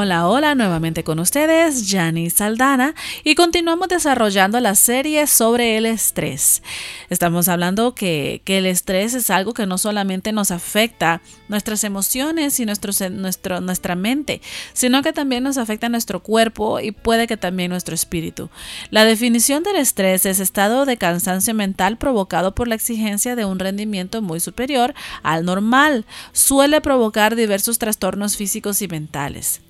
Hola, 0.00 0.28
hola, 0.28 0.54
nuevamente 0.54 1.02
con 1.02 1.18
ustedes, 1.18 1.90
Jani 1.90 2.30
Saldana, 2.30 2.94
y 3.24 3.34
continuamos 3.34 3.88
desarrollando 3.88 4.60
la 4.60 4.76
serie 4.76 5.26
sobre 5.26 5.76
el 5.76 5.86
estrés. 5.86 6.62
Estamos 7.10 7.48
hablando 7.48 7.96
que, 7.96 8.40
el 8.46 8.66
estrés 8.66 9.14
es 9.14 9.28
algo 9.28 9.54
que 9.54 9.66
no 9.66 9.76
solamente 9.76 10.30
nos 10.30 10.52
afecta 10.52 11.20
nuestras 11.48 11.82
emociones 11.82 12.60
y 12.60 12.64
nuestro, 12.64 12.92
nuestro, 13.10 13.60
nuestra 13.60 13.96
mente, 13.96 14.40
sino 14.72 15.02
que 15.02 15.12
también 15.12 15.42
nos 15.42 15.58
afecta 15.58 15.88
nuestro 15.88 16.22
cuerpo 16.22 16.78
y 16.78 16.92
puede 16.92 17.26
que 17.26 17.36
también 17.36 17.72
nuestro 17.72 17.96
espíritu. 17.96 18.50
La 18.90 19.04
definición 19.04 19.64
del 19.64 19.74
estrés 19.74 20.26
es 20.26 20.38
estado 20.38 20.86
de 20.86 20.96
cansancio 20.96 21.54
mental 21.54 21.98
provocado 21.98 22.54
por 22.54 22.68
la 22.68 22.76
exigencia 22.76 23.34
de 23.34 23.46
un 23.46 23.58
rendimiento 23.58 24.22
muy 24.22 24.38
superior 24.38 24.94
al 25.24 25.44
normal. 25.44 26.04
Suele 26.30 26.80
provocar 26.80 27.34
diversos 27.34 27.78
trastornos 27.78 28.36
físicos 28.36 28.80
y 28.80 28.86
mentales. 28.86 29.60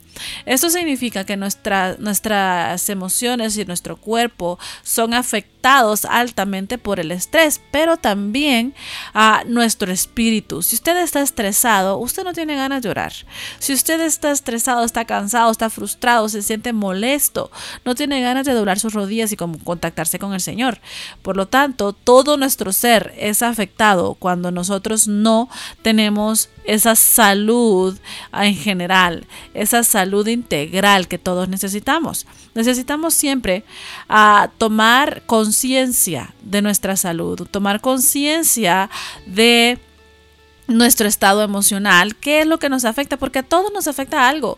Esto 0.47 0.71
significa 0.71 1.25
que 1.25 1.37
nuestras 1.37 2.89
emociones 2.89 3.57
y 3.57 3.65
nuestro 3.65 3.97
cuerpo 3.97 4.59
son 4.83 5.15
afectados 5.15 5.58
altamente 6.05 6.79
por 6.79 7.01
el 7.01 7.11
estrés, 7.11 7.61
pero 7.71 7.97
también 7.97 8.75
a 9.13 9.43
nuestro 9.47 9.93
espíritu. 9.93 10.63
Si 10.63 10.77
usted 10.77 10.97
está 10.97 11.21
estresado, 11.21 11.99
usted 11.99 12.25
no 12.25 12.33
tiene 12.33 12.57
ganas 12.57 12.83
de 12.83 12.89
llorar. 12.89 13.13
Si 13.59 13.73
usted 13.73 14.01
está 14.01 14.31
estresado, 14.31 14.85
está 14.85 15.05
cansado, 15.05 15.51
está 15.51 15.69
frustrado, 15.71 16.29
se 16.29 16.43
siente 16.43 16.73
molesto, 16.73 17.51
no 17.85 17.95
tiene 17.95 18.21
ganas 18.21 18.47
de 18.47 18.55
doblar 18.55 18.79
sus 18.79 18.95
rodillas 18.95 19.33
y 19.33 19.37
contactarse 19.37 20.19
con 20.19 20.33
el 20.33 20.41
Señor. 20.41 20.81
Por 21.23 21.37
lo 21.37 21.47
tanto, 21.47 21.93
todo 21.93 22.37
nuestro 22.37 22.73
ser 22.73 23.15
es 23.19 23.43
afectado 23.43 24.15
cuando 24.15 24.51
nosotros 24.51 25.09
no 25.09 25.49
tenemos 25.83 26.49
esa 26.65 26.95
salud 26.95 27.99
en 28.33 28.55
general, 28.55 29.27
esa 29.55 29.83
salud 29.83 30.27
integral 30.27 31.09
que 31.09 31.19
todos 31.19 31.49
necesitamos. 31.49 32.27
Necesitamos 32.59 33.15
siempre 33.15 33.63
ah, 34.09 34.51
tomar 34.59 35.23
conciencia 35.27 36.35
de 36.43 36.61
nuestra 36.61 36.97
salud, 36.97 37.47
tomar 37.49 37.81
conciencia 37.81 38.91
de 39.27 39.79
nuestro 40.67 41.07
estado 41.07 41.45
emocional, 41.45 42.17
qué 42.17 42.41
es 42.41 42.49
lo 42.49 42.59
que 42.59 42.69
nos 42.69 42.85
afecta, 42.85 43.17
porque 43.17 43.39
a 43.39 43.43
todos 43.45 43.73
nos 43.73 43.87
afecta 43.87 44.29
algo. 44.29 44.57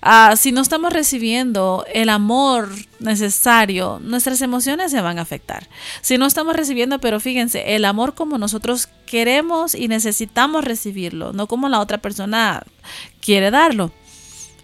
Ah, 0.00 0.34
si 0.36 0.52
no 0.52 0.60
estamos 0.60 0.92
recibiendo 0.92 1.84
el 1.92 2.10
amor 2.10 2.68
necesario, 3.00 3.98
nuestras 4.00 4.40
emociones 4.40 4.92
se 4.92 5.00
van 5.00 5.18
a 5.18 5.22
afectar. 5.22 5.68
Si 6.00 6.18
no 6.18 6.26
estamos 6.26 6.54
recibiendo, 6.54 7.00
pero 7.00 7.18
fíjense, 7.18 7.74
el 7.74 7.84
amor 7.84 8.14
como 8.14 8.38
nosotros 8.38 8.88
queremos 9.04 9.74
y 9.74 9.88
necesitamos 9.88 10.64
recibirlo, 10.64 11.32
no 11.32 11.48
como 11.48 11.68
la 11.68 11.80
otra 11.80 11.98
persona 11.98 12.62
quiere 13.20 13.50
darlo 13.50 13.90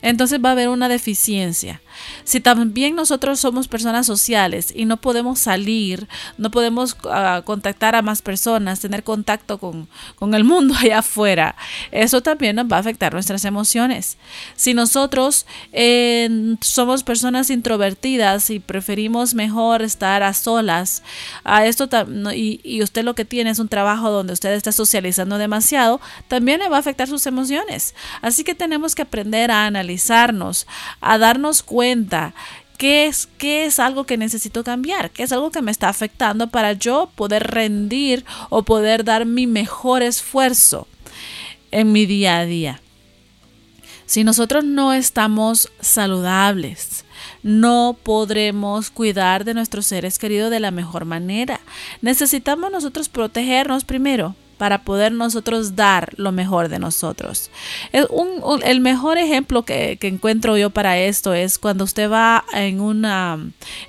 entonces 0.02 0.40
va 0.44 0.50
a 0.50 0.52
haber 0.52 0.68
una 0.68 0.88
deficiencia. 0.88 1.80
Si 2.24 2.40
también 2.40 2.94
nosotros 2.94 3.40
somos 3.40 3.68
personas 3.68 4.06
sociales 4.06 4.72
y 4.74 4.84
no 4.84 4.98
podemos 4.98 5.38
salir, 5.38 6.08
no 6.36 6.50
podemos 6.50 6.96
ah, 7.10 7.42
contactar 7.44 7.94
a 7.94 8.02
más 8.02 8.22
personas, 8.22 8.80
tener 8.80 9.02
contacto 9.02 9.58
con, 9.58 9.88
el 10.34 10.44
mundo 10.44 10.74
allá 10.78 10.98
afuera, 10.98 11.56
eso 11.90 12.20
también 12.20 12.56
nos 12.56 12.66
va 12.70 12.76
a 12.76 12.80
afectar 12.80 13.12
nuestras 13.12 13.44
emociones. 13.44 14.18
Si 14.56 14.74
nosotros 14.74 15.46
somos 16.60 17.02
personas 17.02 17.50
introvertidas 17.50 18.50
y 18.50 18.60
preferimos 18.60 19.34
mejor 19.34 19.82
estar 19.82 20.22
a 20.22 20.34
solas, 20.34 21.02
a 21.44 21.66
esto 21.66 21.88
y, 22.34 22.60
y 22.62 22.82
usted 22.82 23.04
lo 23.04 23.14
que 23.14 23.24
tiene 23.24 23.50
es 23.50 23.58
un 23.58 23.68
trabajo 23.68 24.10
donde 24.10 24.32
usted 24.32 24.52
está 24.52 24.72
socializando 24.72 25.38
demasiado, 25.38 26.00
también 26.28 26.60
le 26.60 26.68
va 26.68 26.76
a 26.76 26.80
afectar 26.80 27.08
sus 27.08 27.26
emociones. 27.26 27.94
Así 28.22 28.44
que 28.44 28.54
tenemos 28.54 28.94
que 28.94 29.02
aprender 29.02 29.50
a 29.50 29.66
analizarnos, 29.66 30.66
a 31.00 31.18
darnos 31.18 31.62
cuenta 31.62 31.87
¿Qué 32.78 33.06
es, 33.06 33.28
qué 33.38 33.64
es 33.64 33.80
algo 33.80 34.04
que 34.04 34.16
necesito 34.16 34.62
cambiar? 34.62 35.10
¿Qué 35.10 35.24
es 35.24 35.32
algo 35.32 35.50
que 35.50 35.62
me 35.62 35.72
está 35.72 35.88
afectando 35.88 36.48
para 36.48 36.74
yo 36.74 37.10
poder 37.16 37.42
rendir 37.44 38.24
o 38.50 38.62
poder 38.62 39.04
dar 39.04 39.26
mi 39.26 39.48
mejor 39.48 40.02
esfuerzo 40.02 40.86
en 41.72 41.90
mi 41.90 42.06
día 42.06 42.38
a 42.38 42.44
día? 42.44 42.80
Si 44.06 44.22
nosotros 44.22 44.64
no 44.64 44.92
estamos 44.92 45.70
saludables, 45.80 47.04
no 47.42 47.96
podremos 48.02 48.90
cuidar 48.90 49.44
de 49.44 49.54
nuestros 49.54 49.86
seres 49.86 50.18
queridos 50.18 50.50
de 50.50 50.60
la 50.60 50.70
mejor 50.70 51.04
manera. 51.04 51.60
Necesitamos 52.00 52.70
nosotros 52.70 53.08
protegernos 53.08 53.84
primero 53.84 54.36
para 54.58 54.82
poder 54.82 55.12
nosotros 55.12 55.76
dar 55.76 56.12
lo 56.16 56.32
mejor 56.32 56.68
de 56.68 56.78
nosotros. 56.78 57.50
el 57.92 58.80
mejor 58.80 59.16
ejemplo 59.16 59.64
que, 59.64 59.98
encuentro 60.02 60.58
yo 60.58 60.70
para 60.70 60.98
esto 60.98 61.32
es 61.32 61.58
cuando 61.58 61.84
usted 61.84 62.10
va 62.10 62.44
en, 62.52 62.80
una, 62.80 63.38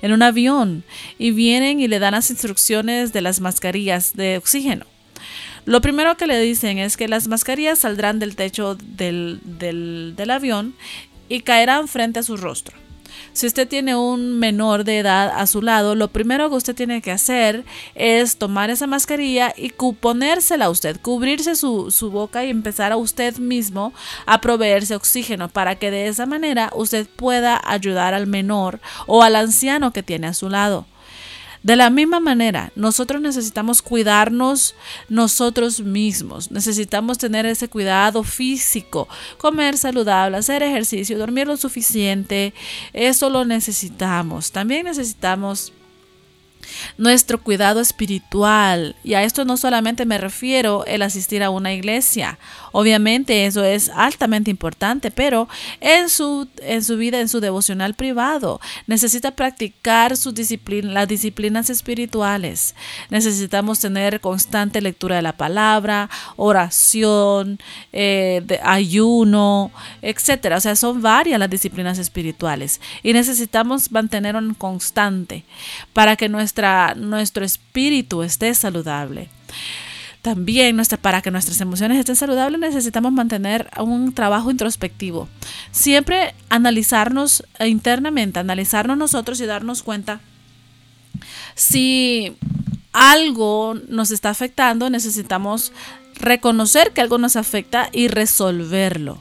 en 0.00 0.12
un 0.12 0.22
avión 0.22 0.84
y 1.18 1.32
vienen 1.32 1.80
y 1.80 1.88
le 1.88 1.98
dan 1.98 2.12
las 2.12 2.30
instrucciones 2.30 3.12
de 3.12 3.20
las 3.20 3.40
mascarillas 3.40 4.14
de 4.14 4.38
oxígeno. 4.38 4.86
Lo 5.66 5.80
primero 5.80 6.16
que 6.16 6.26
le 6.26 6.40
dicen 6.40 6.78
es 6.78 6.96
que 6.96 7.08
las 7.08 7.28
mascarillas 7.28 7.80
saldrán 7.80 8.18
del 8.18 8.36
techo 8.36 8.76
del, 8.76 9.40
del 9.44 10.30
avión 10.30 10.74
y 11.28 11.40
caerán 11.40 11.88
frente 11.88 12.20
a 12.20 12.22
su 12.22 12.36
rostro. 12.36 12.76
Si 13.32 13.46
usted 13.46 13.68
tiene 13.68 13.96
un 13.96 14.38
menor 14.38 14.84
de 14.84 14.98
edad 14.98 15.32
a 15.34 15.46
su 15.46 15.62
lado, 15.62 15.94
lo 15.94 16.08
primero 16.08 16.48
que 16.50 16.56
usted 16.56 16.74
tiene 16.74 17.02
que 17.02 17.12
hacer 17.12 17.64
es 17.94 18.36
tomar 18.36 18.70
esa 18.70 18.86
mascarilla 18.86 19.52
y 19.56 19.70
ponérsela 19.70 20.66
a 20.66 20.70
usted, 20.70 21.00
cubrirse 21.00 21.54
su, 21.54 21.90
su 21.90 22.10
boca 22.10 22.44
y 22.44 22.50
empezar 22.50 22.92
a 22.92 22.96
usted 22.96 23.36
mismo 23.38 23.92
a 24.26 24.40
proveerse 24.40 24.94
oxígeno 24.94 25.48
para 25.48 25.76
que 25.76 25.90
de 25.90 26.08
esa 26.08 26.26
manera 26.26 26.70
usted 26.74 27.08
pueda 27.08 27.60
ayudar 27.64 28.14
al 28.14 28.26
menor 28.26 28.80
o 29.06 29.22
al 29.22 29.36
anciano 29.36 29.92
que 29.92 30.02
tiene 30.02 30.26
a 30.26 30.34
su 30.34 30.48
lado. 30.48 30.86
De 31.62 31.76
la 31.76 31.90
misma 31.90 32.20
manera, 32.20 32.72
nosotros 32.74 33.20
necesitamos 33.20 33.82
cuidarnos 33.82 34.74
nosotros 35.10 35.80
mismos, 35.80 36.50
necesitamos 36.50 37.18
tener 37.18 37.44
ese 37.44 37.68
cuidado 37.68 38.22
físico, 38.22 39.08
comer 39.36 39.76
saludable, 39.76 40.38
hacer 40.38 40.62
ejercicio, 40.62 41.18
dormir 41.18 41.46
lo 41.46 41.58
suficiente, 41.58 42.54
eso 42.94 43.28
lo 43.28 43.44
necesitamos. 43.44 44.52
También 44.52 44.86
necesitamos 44.86 45.74
nuestro 46.98 47.40
cuidado 47.40 47.80
espiritual. 47.80 48.96
Y 49.02 49.14
a 49.14 49.24
esto 49.24 49.44
no 49.44 49.56
solamente 49.56 50.04
me 50.06 50.18
refiero 50.18 50.84
el 50.86 51.02
asistir 51.02 51.42
a 51.42 51.50
una 51.50 51.72
iglesia. 51.72 52.38
Obviamente 52.72 53.46
eso 53.46 53.64
es 53.64 53.90
altamente 53.90 54.50
importante, 54.50 55.10
pero 55.10 55.48
en 55.80 56.08
su, 56.08 56.48
en 56.62 56.84
su 56.84 56.96
vida, 56.96 57.20
en 57.20 57.28
su 57.28 57.40
devocional 57.40 57.94
privado, 57.94 58.60
necesita 58.86 59.32
practicar 59.32 60.16
su 60.16 60.32
disciplina, 60.32 60.92
las 60.92 61.08
disciplinas 61.08 61.70
espirituales. 61.70 62.74
Necesitamos 63.10 63.80
tener 63.80 64.20
constante 64.20 64.80
lectura 64.80 65.16
de 65.16 65.22
la 65.22 65.32
palabra, 65.32 66.08
oración, 66.36 67.58
eh, 67.92 68.60
ayuno, 68.62 69.72
etcétera. 70.02 70.58
O 70.58 70.60
sea, 70.60 70.76
son 70.76 71.02
varias 71.02 71.40
las 71.40 71.50
disciplinas 71.50 71.98
espirituales 71.98 72.80
y 73.02 73.12
necesitamos 73.12 73.90
mantener 73.90 74.36
un 74.36 74.54
constante 74.54 75.44
para 75.92 76.14
que 76.16 76.28
nuestra 76.28 76.59
nuestro 76.96 77.44
espíritu 77.44 78.22
esté 78.22 78.54
saludable. 78.54 79.28
También 80.22 80.76
para 81.00 81.22
que 81.22 81.30
nuestras 81.30 81.60
emociones 81.62 81.98
estén 81.98 82.16
saludables 82.16 82.60
necesitamos 82.60 83.12
mantener 83.12 83.70
un 83.78 84.12
trabajo 84.12 84.50
introspectivo. 84.50 85.28
Siempre 85.70 86.34
analizarnos 86.50 87.42
internamente, 87.58 88.38
analizarnos 88.38 88.98
nosotros 88.98 89.40
y 89.40 89.46
darnos 89.46 89.82
cuenta 89.82 90.20
si 91.54 92.36
algo 92.92 93.76
nos 93.88 94.10
está 94.10 94.30
afectando, 94.30 94.90
necesitamos 94.90 95.72
reconocer 96.14 96.92
que 96.92 97.00
algo 97.00 97.18
nos 97.18 97.36
afecta 97.36 97.88
y 97.92 98.08
resolverlo 98.08 99.18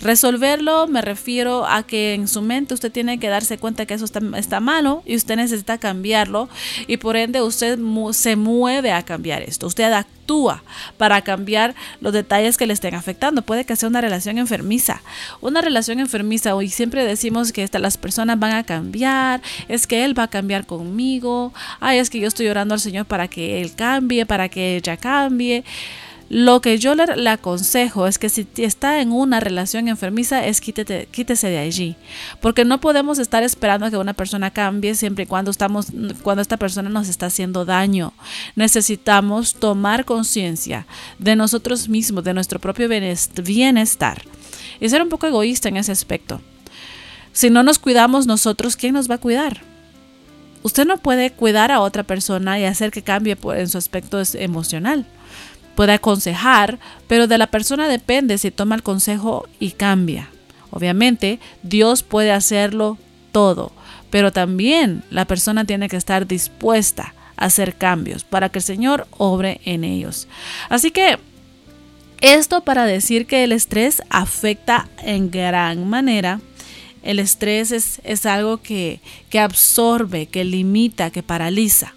Resolverlo 0.00 0.86
me 0.86 1.02
refiero 1.02 1.66
a 1.66 1.82
que 1.82 2.14
en 2.14 2.28
su 2.28 2.40
mente 2.40 2.72
usted 2.72 2.92
tiene 2.92 3.18
que 3.18 3.28
darse 3.28 3.58
cuenta 3.58 3.84
que 3.84 3.94
eso 3.94 4.04
está, 4.04 4.20
está 4.36 4.60
malo 4.60 5.02
y 5.04 5.16
usted 5.16 5.36
necesita 5.36 5.78
cambiarlo 5.78 6.48
y 6.86 6.98
por 6.98 7.16
ende 7.16 7.42
usted 7.42 7.78
se 8.12 8.36
mueve 8.36 8.92
a 8.92 9.02
cambiar 9.02 9.42
esto. 9.42 9.66
Usted 9.66 9.92
actúa 9.92 10.62
para 10.98 11.22
cambiar 11.22 11.74
los 12.00 12.12
detalles 12.12 12.56
que 12.56 12.66
le 12.66 12.74
estén 12.74 12.94
afectando. 12.94 13.42
Puede 13.42 13.64
que 13.64 13.74
sea 13.74 13.88
una 13.88 14.00
relación 14.00 14.38
enfermiza. 14.38 15.02
Una 15.40 15.62
relación 15.62 15.98
enfermiza, 15.98 16.54
hoy 16.54 16.68
siempre 16.68 17.04
decimos 17.04 17.50
que 17.50 17.68
las 17.72 17.96
personas 17.96 18.38
van 18.38 18.52
a 18.52 18.62
cambiar, 18.62 19.42
es 19.66 19.88
que 19.88 20.04
él 20.04 20.16
va 20.16 20.24
a 20.24 20.28
cambiar 20.28 20.66
conmigo, 20.66 21.52
ay, 21.80 21.98
es 21.98 22.08
que 22.08 22.20
yo 22.20 22.28
estoy 22.28 22.46
orando 22.46 22.74
al 22.74 22.80
Señor 22.80 23.06
para 23.06 23.26
que 23.26 23.60
él 23.60 23.74
cambie, 23.74 24.26
para 24.26 24.48
que 24.48 24.76
ella 24.76 24.96
cambie. 24.96 25.64
Lo 26.30 26.60
que 26.60 26.76
yo 26.78 26.94
le, 26.94 27.30
aconsejo 27.30 28.06
es 28.06 28.18
que 28.18 28.28
si 28.28 28.46
está 28.56 29.00
en 29.00 29.12
una 29.12 29.40
relación 29.40 29.88
enfermiza, 29.88 30.44
es 30.44 30.60
quítese 30.60 31.48
de 31.48 31.58
allí. 31.58 31.96
Porque 32.42 32.66
no 32.66 32.80
podemos 32.80 33.18
estar 33.18 33.42
esperando 33.42 33.86
a 33.86 33.90
que 33.90 33.96
una 33.96 34.12
persona 34.12 34.50
cambie 34.50 34.94
siempre 34.94 35.24
y 35.24 35.26
cuando, 35.26 35.50
estamos, 35.50 35.86
cuando 36.22 36.42
esta 36.42 36.58
persona 36.58 36.90
nos 36.90 37.08
está 37.08 37.26
haciendo 37.26 37.64
daño. 37.64 38.12
Necesitamos 38.56 39.54
tomar 39.54 40.04
conciencia 40.04 40.86
de 41.18 41.34
nosotros 41.34 41.88
mismos, 41.88 42.24
de 42.24 42.34
nuestro 42.34 42.58
propio 42.58 42.88
bienestar. 42.88 44.22
Y 44.80 44.88
ser 44.90 45.02
un 45.02 45.08
poco 45.08 45.26
egoísta 45.26 45.70
en 45.70 45.78
ese 45.78 45.92
aspecto. 45.92 46.42
Si 47.32 47.48
no 47.48 47.62
nos 47.62 47.78
cuidamos 47.78 48.26
nosotros, 48.26 48.76
¿quién 48.76 48.92
nos 48.92 49.10
va 49.10 49.14
a 49.14 49.18
cuidar? 49.18 49.62
Usted 50.62 50.86
no 50.86 50.98
puede 50.98 51.30
cuidar 51.30 51.72
a 51.72 51.80
otra 51.80 52.02
persona 52.02 52.58
y 52.58 52.64
hacer 52.64 52.90
que 52.90 53.02
cambie 53.02 53.38
en 53.54 53.68
su 53.68 53.78
aspecto 53.78 54.20
emocional 54.34 55.06
puede 55.78 55.92
aconsejar, 55.92 56.80
pero 57.06 57.28
de 57.28 57.38
la 57.38 57.46
persona 57.46 57.86
depende 57.86 58.36
si 58.36 58.50
toma 58.50 58.74
el 58.74 58.82
consejo 58.82 59.46
y 59.60 59.70
cambia. 59.70 60.28
Obviamente, 60.72 61.38
Dios 61.62 62.02
puede 62.02 62.32
hacerlo 62.32 62.98
todo, 63.30 63.70
pero 64.10 64.32
también 64.32 65.04
la 65.08 65.24
persona 65.24 65.64
tiene 65.64 65.88
que 65.88 65.96
estar 65.96 66.26
dispuesta 66.26 67.14
a 67.36 67.44
hacer 67.44 67.76
cambios 67.76 68.24
para 68.24 68.48
que 68.48 68.58
el 68.58 68.64
Señor 68.64 69.06
obre 69.18 69.60
en 69.64 69.84
ellos. 69.84 70.26
Así 70.68 70.90
que 70.90 71.20
esto 72.20 72.62
para 72.62 72.84
decir 72.84 73.28
que 73.28 73.44
el 73.44 73.52
estrés 73.52 74.02
afecta 74.10 74.88
en 75.04 75.30
gran 75.30 75.88
manera. 75.88 76.40
El 77.04 77.20
estrés 77.20 77.70
es, 77.70 78.00
es 78.02 78.26
algo 78.26 78.56
que, 78.60 79.00
que 79.30 79.38
absorbe, 79.38 80.26
que 80.26 80.42
limita, 80.42 81.10
que 81.10 81.22
paraliza 81.22 81.94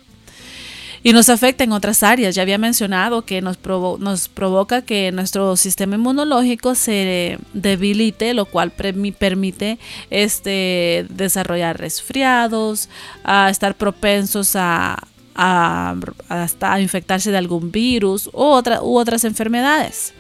y 1.04 1.14
nos 1.14 1.30
afecta 1.30 1.64
en 1.64 1.72
otras 1.72 2.04
áreas. 2.04 2.36
Ya 2.36 2.44
había 2.44 2.58
mencionado 2.58 3.24
que 3.24 3.42
nos, 3.42 3.58
nos 4.00 4.28
provoca 4.30 4.82
que 4.84 5.12
nuestro 5.12 5.56
sistema 5.58 5.96
inmunológico 5.96 6.76
se 6.76 7.40
debilite, 7.54 8.34
lo 8.34 8.46
cual 8.46 8.72
permite 8.72 9.80
este, 10.10 11.06
desarrollar 11.10 11.80
resfriados, 11.80 12.90
estar 13.50 13.76
propensos 13.76 14.56
a, 14.56 14.98
infectarse 16.80 17.32
de 17.32 17.38
algún 17.38 17.72
virus 17.72 18.28
u, 18.28 18.42
otra, 18.44 18.84
u 18.84 18.98
otras 18.98 19.24
enfermedades. 19.24 20.14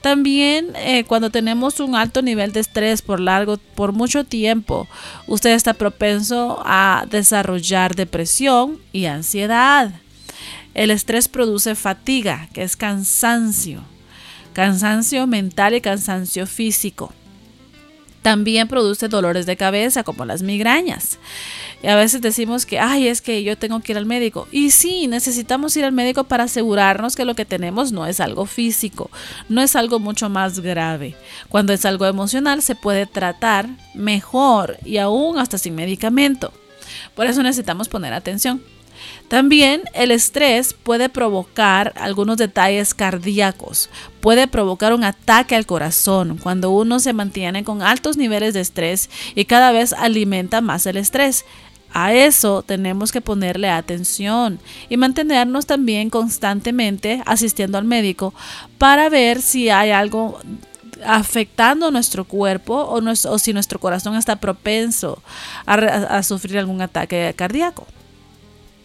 También 0.00 0.72
eh, 0.76 1.04
cuando 1.04 1.28
tenemos 1.30 1.78
un 1.78 1.94
alto 1.94 2.22
nivel 2.22 2.52
de 2.52 2.60
estrés 2.60 3.02
por 3.02 3.20
largo, 3.20 3.58
por 3.74 3.92
mucho 3.92 4.24
tiempo, 4.24 4.88
usted 5.26 5.50
está 5.50 5.74
propenso 5.74 6.62
a 6.64 7.04
desarrollar 7.10 7.94
depresión 7.94 8.78
y 8.92 9.04
ansiedad. 9.04 9.92
El 10.74 10.90
estrés 10.90 11.28
produce 11.28 11.74
fatiga, 11.74 12.48
que 12.52 12.62
es 12.62 12.76
cansancio, 12.76 13.82
cansancio 14.52 15.26
mental 15.26 15.74
y 15.74 15.80
cansancio 15.80 16.46
físico. 16.46 17.12
También 18.22 18.68
produce 18.68 19.08
dolores 19.08 19.46
de 19.46 19.56
cabeza 19.56 20.04
como 20.04 20.26
las 20.26 20.42
migrañas. 20.42 21.18
Y 21.82 21.86
a 21.86 21.96
veces 21.96 22.20
decimos 22.20 22.66
que, 22.66 22.78
ay, 22.78 23.08
es 23.08 23.22
que 23.22 23.42
yo 23.42 23.56
tengo 23.56 23.80
que 23.80 23.92
ir 23.92 23.98
al 23.98 24.04
médico. 24.04 24.46
Y 24.52 24.70
sí, 24.70 25.06
necesitamos 25.06 25.74
ir 25.78 25.86
al 25.86 25.92
médico 25.92 26.24
para 26.24 26.44
asegurarnos 26.44 27.16
que 27.16 27.24
lo 27.24 27.34
que 27.34 27.46
tenemos 27.46 27.92
no 27.92 28.06
es 28.06 28.20
algo 28.20 28.44
físico, 28.44 29.10
no 29.48 29.62
es 29.62 29.74
algo 29.74 29.98
mucho 29.98 30.28
más 30.28 30.60
grave. 30.60 31.16
Cuando 31.48 31.72
es 31.72 31.86
algo 31.86 32.04
emocional 32.04 32.60
se 32.60 32.74
puede 32.74 33.06
tratar 33.06 33.68
mejor 33.94 34.76
y 34.84 34.98
aún 34.98 35.38
hasta 35.38 35.56
sin 35.56 35.74
medicamento. 35.74 36.52
Por 37.14 37.26
eso 37.26 37.42
necesitamos 37.42 37.88
poner 37.88 38.12
atención. 38.12 38.62
También 39.28 39.82
el 39.94 40.10
estrés 40.10 40.74
puede 40.74 41.08
provocar 41.08 41.92
algunos 41.96 42.36
detalles 42.36 42.94
cardíacos, 42.94 43.90
puede 44.20 44.48
provocar 44.48 44.92
un 44.92 45.04
ataque 45.04 45.54
al 45.54 45.66
corazón 45.66 46.38
cuando 46.42 46.70
uno 46.70 46.98
se 46.98 47.12
mantiene 47.12 47.64
con 47.64 47.82
altos 47.82 48.16
niveles 48.16 48.54
de 48.54 48.60
estrés 48.60 49.08
y 49.34 49.44
cada 49.44 49.72
vez 49.72 49.92
alimenta 49.92 50.60
más 50.60 50.86
el 50.86 50.96
estrés. 50.96 51.44
A 51.92 52.12
eso 52.12 52.62
tenemos 52.62 53.10
que 53.10 53.20
ponerle 53.20 53.68
atención 53.68 54.60
y 54.88 54.96
mantenernos 54.96 55.66
también 55.66 56.08
constantemente 56.08 57.22
asistiendo 57.26 57.78
al 57.78 57.84
médico 57.84 58.32
para 58.78 59.08
ver 59.08 59.42
si 59.42 59.70
hay 59.70 59.90
algo 59.90 60.38
afectando 61.04 61.90
nuestro 61.90 62.24
cuerpo 62.24 62.74
o, 62.74 63.38
si 63.38 63.52
nuestro 63.52 63.78
corazón 63.78 64.16
está 64.16 64.36
propenso 64.36 65.22
a 65.66 66.22
sufrir 66.22 66.58
algún 66.58 66.80
ataque 66.80 67.32
cardíaco. 67.36 67.86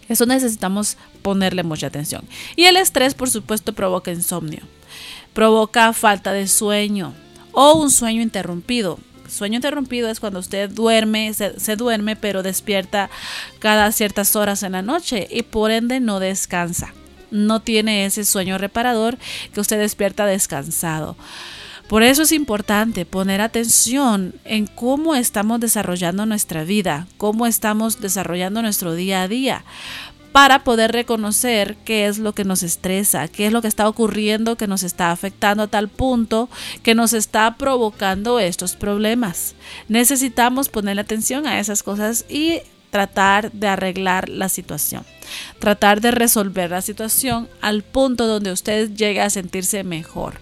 Eso 0.08 0.26
necesitamos 0.26 0.98
ponerle 1.22 1.64
mucha 1.64 1.88
atención. 1.88 2.24
Y 2.56 2.66
el 2.66 2.78
estrés, 2.78 3.14
por 3.14 3.30
supuesto, 3.30 3.74
provoca 3.74 4.12
insomnio. 4.12 4.62
Provoca 5.34 5.92
falta 5.94 6.32
de 6.32 6.48
sueño 6.48 7.14
o 7.52 7.74
un 7.74 7.90
sueño 7.90 8.22
interrumpido. 8.22 9.00
Sueño 9.28 9.56
interrumpido 9.56 10.10
es 10.10 10.20
cuando 10.20 10.40
usted 10.40 10.70
duerme, 10.70 11.34
se, 11.34 11.76
duerme, 11.76 12.16
pero 12.16 12.44
despierta 12.44 13.10
cada 13.60 13.92
ciertas 13.92 14.36
horas 14.36 14.62
en 14.62 14.74
la 14.74 14.84
noche 14.84 15.28
y 15.32 15.42
por 15.42 15.72
ende 15.72 16.00
no 16.00 16.20
descansa. 16.20 16.94
No 17.32 17.62
tiene 17.62 18.06
ese 18.06 18.24
sueño 18.24 18.58
reparador 18.58 19.18
que 19.54 19.60
usted 19.60 19.80
despierta 19.80 20.26
descansado. 20.26 21.18
Por 21.88 22.02
eso 22.02 22.24
es 22.24 22.32
importante 22.32 23.06
poner 23.06 23.42
atención 23.42 24.34
en 24.44 24.66
cómo 24.66 25.14
estamos 25.14 25.60
desarrollando 25.60 26.26
nuestra 26.26 26.64
vida, 26.64 27.08
cómo 27.18 27.46
estamos 27.46 28.02
desarrollando 28.02 28.64
nuestro 28.64 28.96
día 28.96 29.22
a 29.22 29.28
día, 29.28 29.64
para 30.32 30.64
poder 30.64 30.92
reconocer 30.92 31.78
qué 31.86 32.08
es 32.08 32.18
lo 32.18 32.34
que 32.34 32.44
nos 32.44 32.64
estresa, 32.64 33.28
qué 33.30 33.46
es 33.48 33.54
lo 33.54 33.62
que 33.62 33.70
está 33.70 33.88
ocurriendo 33.88 34.58
que 34.58 34.68
nos 34.68 34.84
está 34.84 35.12
afectando 35.12 35.64
a 35.64 35.68
tal 35.68 35.88
punto 35.88 36.50
que 36.84 36.96
nos 36.96 37.14
está 37.14 37.56
provocando 37.56 38.40
estos 38.40 38.76
problemas. 38.76 39.56
Necesitamos 39.88 40.68
poner 40.68 41.00
atención 41.00 41.48
a 41.48 41.60
esas 41.60 41.84
cosas 41.84 42.26
y 42.28 42.60
tratar 42.96 43.52
de 43.52 43.68
arreglar 43.68 44.30
la 44.30 44.48
situación, 44.48 45.04
tratar 45.60 46.00
de 46.00 46.12
resolver 46.12 46.72
la 46.72 46.82
situación 46.82 47.50
al 47.60 47.84
punto 47.84 48.26
donde 48.26 48.54
usted 48.54 48.90
llegue 48.96 49.20
a 49.20 49.30
sentirse 49.30 49.84
mejor. 49.84 50.40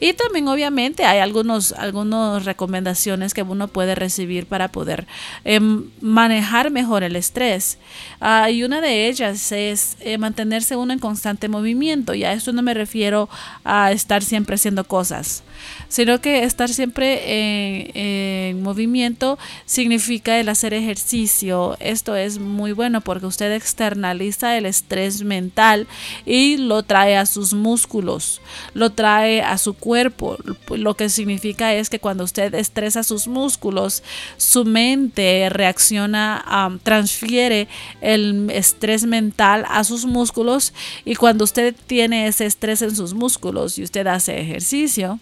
Y 0.00 0.12
también 0.14 0.48
obviamente 0.48 1.04
hay 1.04 1.20
algunos, 1.20 1.70
algunas 1.70 2.44
recomendaciones 2.44 3.32
que 3.32 3.42
uno 3.42 3.68
puede 3.68 3.94
recibir 3.94 4.46
para 4.46 4.72
poder 4.72 5.06
em, 5.44 5.88
manejar 6.00 6.72
mejor 6.72 7.04
el 7.04 7.14
estrés. 7.14 7.78
Ah, 8.20 8.50
y 8.50 8.64
una 8.64 8.80
de 8.80 9.06
ellas 9.08 9.52
es 9.52 9.96
eh, 10.00 10.18
mantenerse 10.18 10.74
uno 10.74 10.92
en 10.92 10.98
constante 10.98 11.48
movimiento. 11.48 12.12
Y 12.12 12.24
a 12.24 12.32
esto 12.32 12.52
no 12.52 12.62
me 12.62 12.74
refiero 12.74 13.28
a 13.62 13.92
estar 13.92 14.24
siempre 14.24 14.56
haciendo 14.56 14.82
cosas, 14.82 15.44
sino 15.88 16.20
que 16.20 16.42
estar 16.42 16.68
siempre 16.68 18.50
en 18.50 18.62
movimiento 18.64 19.38
significa 19.64 20.40
el 20.40 20.48
hacer 20.48 20.74
ejercicio, 20.74 21.76
esto 21.84 22.16
es 22.16 22.38
muy 22.38 22.72
bueno 22.72 23.00
porque 23.00 23.26
usted 23.26 23.52
externaliza 23.52 24.56
el 24.56 24.66
estrés 24.66 25.22
mental 25.22 25.86
y 26.26 26.56
lo 26.56 26.82
trae 26.82 27.16
a 27.16 27.26
sus 27.26 27.54
músculos, 27.54 28.40
lo 28.72 28.90
trae 28.90 29.42
a 29.42 29.58
su 29.58 29.74
cuerpo. 29.74 30.36
Lo 30.70 30.94
que 30.94 31.08
significa 31.08 31.74
es 31.74 31.90
que 31.90 32.00
cuando 32.00 32.24
usted 32.24 32.54
estresa 32.54 33.02
sus 33.02 33.28
músculos, 33.28 34.02
su 34.36 34.64
mente 34.64 35.48
reacciona, 35.50 36.78
transfiere 36.82 37.68
el 38.00 38.50
estrés 38.50 39.04
mental 39.06 39.64
a 39.68 39.84
sus 39.84 40.04
músculos 40.06 40.72
y 41.04 41.14
cuando 41.14 41.44
usted 41.44 41.74
tiene 41.86 42.26
ese 42.26 42.46
estrés 42.46 42.82
en 42.82 42.96
sus 42.96 43.14
músculos 43.14 43.78
y 43.78 43.82
usted 43.82 44.06
hace 44.06 44.40
ejercicio, 44.40 45.20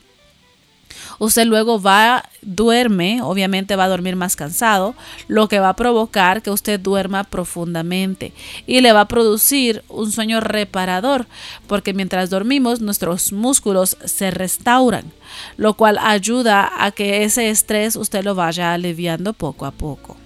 Usted 1.22 1.46
luego 1.46 1.80
va, 1.80 2.28
duerme, 2.40 3.22
obviamente 3.22 3.76
va 3.76 3.84
a 3.84 3.88
dormir 3.88 4.16
más 4.16 4.34
cansado, 4.34 4.96
lo 5.28 5.46
que 5.46 5.60
va 5.60 5.68
a 5.68 5.76
provocar 5.76 6.42
que 6.42 6.50
usted 6.50 6.80
duerma 6.80 7.22
profundamente 7.22 8.32
y 8.66 8.80
le 8.80 8.90
va 8.90 9.02
a 9.02 9.06
producir 9.06 9.84
un 9.88 10.10
sueño 10.10 10.40
reparador, 10.40 11.28
porque 11.68 11.94
mientras 11.94 12.28
dormimos 12.28 12.80
nuestros 12.80 13.32
músculos 13.32 13.96
se 14.04 14.32
restauran, 14.32 15.12
lo 15.56 15.74
cual 15.74 15.96
ayuda 16.02 16.68
a 16.76 16.90
que 16.90 17.22
ese 17.22 17.50
estrés 17.50 17.94
usted 17.94 18.24
lo 18.24 18.34
vaya 18.34 18.72
aliviando 18.72 19.32
poco 19.32 19.64
a 19.64 19.70
poco. 19.70 20.16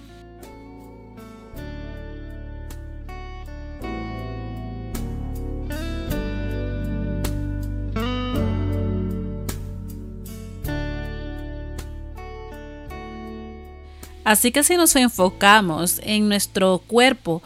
Así 14.27 14.51
que 14.51 14.61
si 14.61 14.75
nos 14.75 14.93
enfocamos 14.97 16.01
en 16.03 16.27
nuestro 16.27 16.79
cuerpo, 16.85 17.41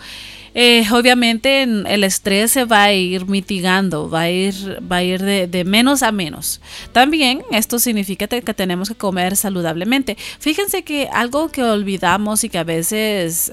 eh, 0.56 0.84
obviamente 0.92 1.62
el 1.62 2.04
estrés 2.04 2.50
se 2.50 2.66
va 2.66 2.86
a 2.86 2.92
ir 2.92 3.28
mitigando, 3.28 4.10
va 4.10 4.22
a 4.22 4.32
ir, 4.32 4.82
va 4.92 4.96
a 4.96 5.04
ir 5.04 5.22
de, 5.22 5.64
menos 5.64 6.02
a 6.02 6.12
menos. 6.12 6.60
También 6.92 7.44
esto 7.52 7.78
significa 7.78 8.26
que 8.26 8.54
tenemos 8.56 8.90
que 8.90 8.96
comer 8.96 9.38
saludablemente. 9.38 10.18
Fíjense 10.40 10.82
que 10.82 11.08
algo 11.14 11.50
que 11.50 11.64
olvidamos 11.64 12.44
y 12.44 12.50
que 12.50 12.58
a 12.58 12.64
veces 12.64 13.52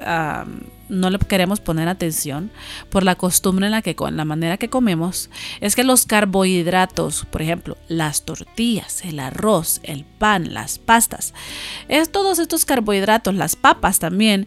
no 0.88 1.10
le 1.10 1.18
queremos 1.18 1.60
poner 1.60 1.88
atención 1.88 2.50
por 2.90 3.02
la 3.02 3.14
costumbre 3.14 3.66
en 3.66 3.72
la 3.72 3.82
que 3.82 3.94
con 3.94 4.16
la 4.16 4.24
manera 4.24 4.56
que 4.56 4.68
comemos 4.68 5.30
es 5.60 5.76
que 5.76 5.84
los 5.84 6.06
carbohidratos, 6.06 7.26
por 7.30 7.42
ejemplo, 7.42 7.76
las 7.88 8.24
tortillas, 8.24 9.04
el 9.04 9.20
arroz, 9.20 9.80
el 9.82 10.04
pan, 10.04 10.54
las 10.54 10.78
pastas, 10.78 11.34
es 11.88 12.10
todos 12.10 12.38
estos 12.38 12.64
carbohidratos, 12.64 13.34
las 13.34 13.56
papas 13.56 13.98
también 13.98 14.46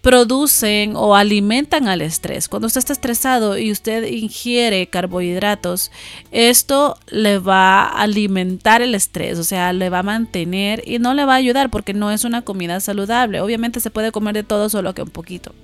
producen 0.00 0.94
o 0.96 1.16
alimentan 1.16 1.88
al 1.88 2.02
estrés. 2.02 2.48
Cuando 2.48 2.66
usted 2.66 2.78
está 2.78 2.92
estresado 2.92 3.58
y 3.58 3.72
usted 3.72 4.04
ingiere 4.04 4.86
carbohidratos, 4.88 5.90
esto 6.30 6.96
le 7.08 7.38
va 7.38 7.84
a 7.84 8.02
alimentar 8.02 8.82
el 8.82 8.94
estrés, 8.94 9.38
o 9.38 9.44
sea, 9.44 9.72
le 9.72 9.90
va 9.90 10.00
a 10.00 10.02
mantener 10.02 10.82
y 10.86 10.98
no 10.98 11.14
le 11.14 11.24
va 11.24 11.34
a 11.34 11.36
ayudar 11.36 11.70
porque 11.70 11.94
no 11.94 12.10
es 12.10 12.24
una 12.24 12.42
comida 12.42 12.80
saludable. 12.80 13.40
Obviamente 13.40 13.80
se 13.80 13.90
puede 13.90 14.12
comer 14.12 14.34
de 14.34 14.42
todo, 14.42 14.68
solo 14.68 14.94
que 14.94 15.02
un 15.02 15.10
poquito 15.10 15.31
poquito 15.32 15.54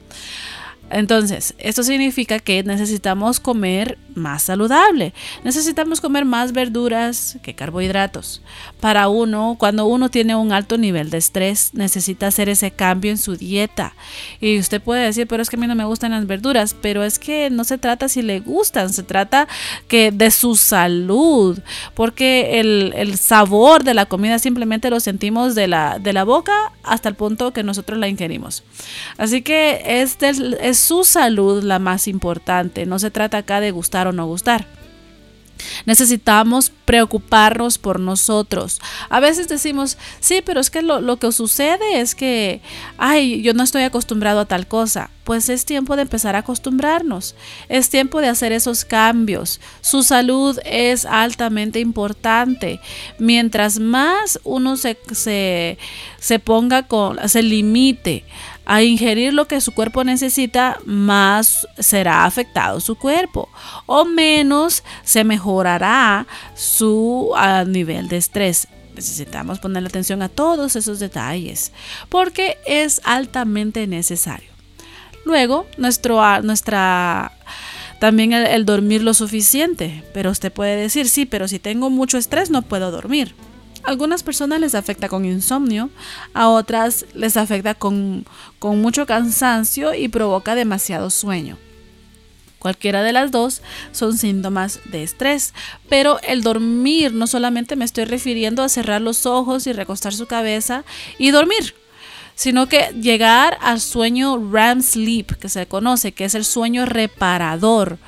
entonces, 0.90 1.54
esto 1.58 1.82
significa 1.82 2.38
que 2.38 2.62
necesitamos 2.62 3.40
comer 3.40 3.98
más 4.14 4.44
saludable. 4.44 5.14
Necesitamos 5.44 6.00
comer 6.00 6.24
más 6.24 6.52
verduras 6.52 7.38
que 7.42 7.54
carbohidratos. 7.54 8.42
Para 8.80 9.08
uno, 9.08 9.56
cuando 9.58 9.86
uno 9.86 10.08
tiene 10.08 10.34
un 10.34 10.52
alto 10.52 10.76
nivel 10.76 11.10
de 11.10 11.18
estrés, 11.18 11.70
necesita 11.74 12.26
hacer 12.26 12.48
ese 12.48 12.70
cambio 12.70 13.10
en 13.10 13.18
su 13.18 13.36
dieta. 13.36 13.94
Y 14.40 14.58
usted 14.58 14.82
puede 14.82 15.04
decir, 15.04 15.26
pero 15.26 15.42
es 15.42 15.50
que 15.50 15.56
a 15.56 15.58
mí 15.58 15.66
no 15.66 15.74
me 15.74 15.84
gustan 15.84 16.10
las 16.10 16.26
verduras, 16.26 16.74
pero 16.80 17.04
es 17.04 17.18
que 17.18 17.50
no 17.50 17.64
se 17.64 17.78
trata 17.78 18.08
si 18.08 18.22
le 18.22 18.40
gustan, 18.40 18.92
se 18.92 19.02
trata 19.02 19.48
que 19.86 20.10
de 20.10 20.30
su 20.30 20.56
salud, 20.56 21.58
porque 21.94 22.60
el, 22.60 22.92
el 22.96 23.16
sabor 23.18 23.84
de 23.84 23.94
la 23.94 24.06
comida 24.06 24.38
simplemente 24.38 24.90
lo 24.90 25.00
sentimos 25.00 25.54
de 25.54 25.68
la, 25.68 25.98
de 25.98 26.12
la 26.12 26.24
boca 26.24 26.72
hasta 26.82 27.08
el 27.08 27.14
punto 27.14 27.52
que 27.52 27.62
nosotros 27.62 27.98
la 27.98 28.08
ingerimos. 28.08 28.64
Así 29.16 29.42
que 29.42 29.82
es, 29.84 30.16
su 30.78 31.04
salud 31.04 31.62
la 31.62 31.78
más 31.78 32.08
importante. 32.08 32.86
No 32.86 32.98
se 32.98 33.10
trata 33.10 33.38
acá 33.38 33.60
de 33.60 33.70
gustar 33.70 34.06
o 34.06 34.12
no 34.12 34.26
gustar. 34.26 34.66
Necesitamos 35.86 36.72
preocuparnos 36.84 37.78
por 37.78 38.00
nosotros. 38.00 38.80
A 39.08 39.20
veces 39.20 39.48
decimos, 39.48 39.98
sí, 40.20 40.42
pero 40.44 40.60
es 40.60 40.70
que 40.70 40.82
lo, 40.82 41.00
lo, 41.00 41.18
que 41.18 41.32
sucede 41.32 42.00
es 42.00 42.14
que, 42.14 42.60
ay, 42.96 43.42
yo 43.42 43.54
no 43.54 43.62
estoy 43.62 43.82
acostumbrado 43.82 44.40
a 44.40 44.44
tal 44.46 44.66
cosa. 44.66 45.10
Pues 45.24 45.50
es 45.50 45.66
tiempo 45.66 45.94
de 45.96 46.02
empezar 46.02 46.36
a 46.36 46.40
acostumbrarnos. 46.40 47.34
Es 47.68 47.90
tiempo 47.90 48.20
de 48.20 48.28
hacer 48.28 48.52
esos 48.52 48.84
cambios. 48.86 49.60
Su 49.82 50.02
salud 50.02 50.58
es 50.64 51.04
altamente 51.04 51.80
importante. 51.80 52.80
Mientras 53.18 53.78
más 53.78 54.40
uno 54.44 54.76
se, 54.76 54.98
se, 55.12 55.76
se 56.18 56.38
ponga 56.38 56.84
con, 56.84 57.28
se 57.28 57.42
limite 57.42 58.24
a 58.68 58.82
ingerir 58.82 59.32
lo 59.32 59.48
que 59.48 59.62
su 59.62 59.72
cuerpo 59.72 60.04
necesita, 60.04 60.78
más 60.84 61.66
será 61.78 62.26
afectado 62.26 62.80
su 62.80 62.96
cuerpo 62.96 63.48
o 63.86 64.04
menos 64.04 64.84
se 65.02 65.24
mejorará 65.24 66.26
su 66.54 67.32
ah, 67.34 67.64
nivel 67.66 68.08
de 68.08 68.18
estrés. 68.18 68.68
Necesitamos 68.94 69.58
ponerle 69.58 69.88
atención 69.88 70.20
a 70.20 70.28
todos 70.28 70.76
esos 70.76 70.98
detalles 70.98 71.72
porque 72.10 72.58
es 72.66 73.00
altamente 73.04 73.86
necesario. 73.86 74.50
Luego, 75.24 75.66
nuestro, 75.78 76.22
ah, 76.22 76.40
nuestra 76.42 77.32
también 78.00 78.34
el, 78.34 78.66
dormir 78.66 79.02
lo 79.02 79.14
suficiente. 79.14 80.04
Pero 80.12 80.30
usted 80.30 80.52
puede 80.52 80.76
decir, 80.76 81.08
sí, 81.08 81.24
pero 81.24 81.48
si 81.48 81.58
tengo 81.58 81.88
mucho 81.88 82.18
estrés 82.18 82.50
no 82.50 82.60
puedo 82.60 82.90
dormir 82.90 83.34
algunas 83.88 84.22
personas 84.22 84.60
les 84.60 84.74
afecta 84.74 85.08
con 85.08 85.24
insomnio, 85.24 85.88
a 86.34 86.50
otras 86.50 87.06
les 87.14 87.38
afecta 87.38 87.74
con, 87.74 88.26
con 88.58 88.82
mucho 88.82 89.06
cansancio 89.06 89.94
y 89.94 90.08
provoca 90.08 90.54
demasiado 90.54 91.08
sueño. 91.08 91.56
Cualquiera 92.58 93.02
de 93.02 93.14
las 93.14 93.30
dos 93.30 93.62
son 93.92 94.18
síntomas 94.18 94.80
de 94.84 95.04
estrés, 95.04 95.54
pero 95.88 96.20
el 96.22 96.42
dormir 96.42 97.14
no 97.14 97.26
solamente 97.26 97.76
me 97.76 97.86
estoy 97.86 98.04
refiriendo 98.04 98.62
a 98.62 98.68
cerrar 98.68 99.00
los 99.00 99.24
ojos 99.24 99.66
y 99.66 99.72
recostar 99.72 100.12
su 100.12 100.26
cabeza 100.26 100.84
y 101.16 101.30
dormir 101.30 101.74
sino 102.38 102.68
que 102.68 102.94
llegar 103.00 103.58
al 103.60 103.80
sueño 103.80 104.38
REM 104.52 104.80
sleep, 104.80 105.32
que 105.40 105.48
se 105.48 105.66
conoce, 105.66 106.12
que 106.12 106.24
es 106.24 106.36
el 106.36 106.44
sueño 106.44 106.86
reparador, 106.86 107.98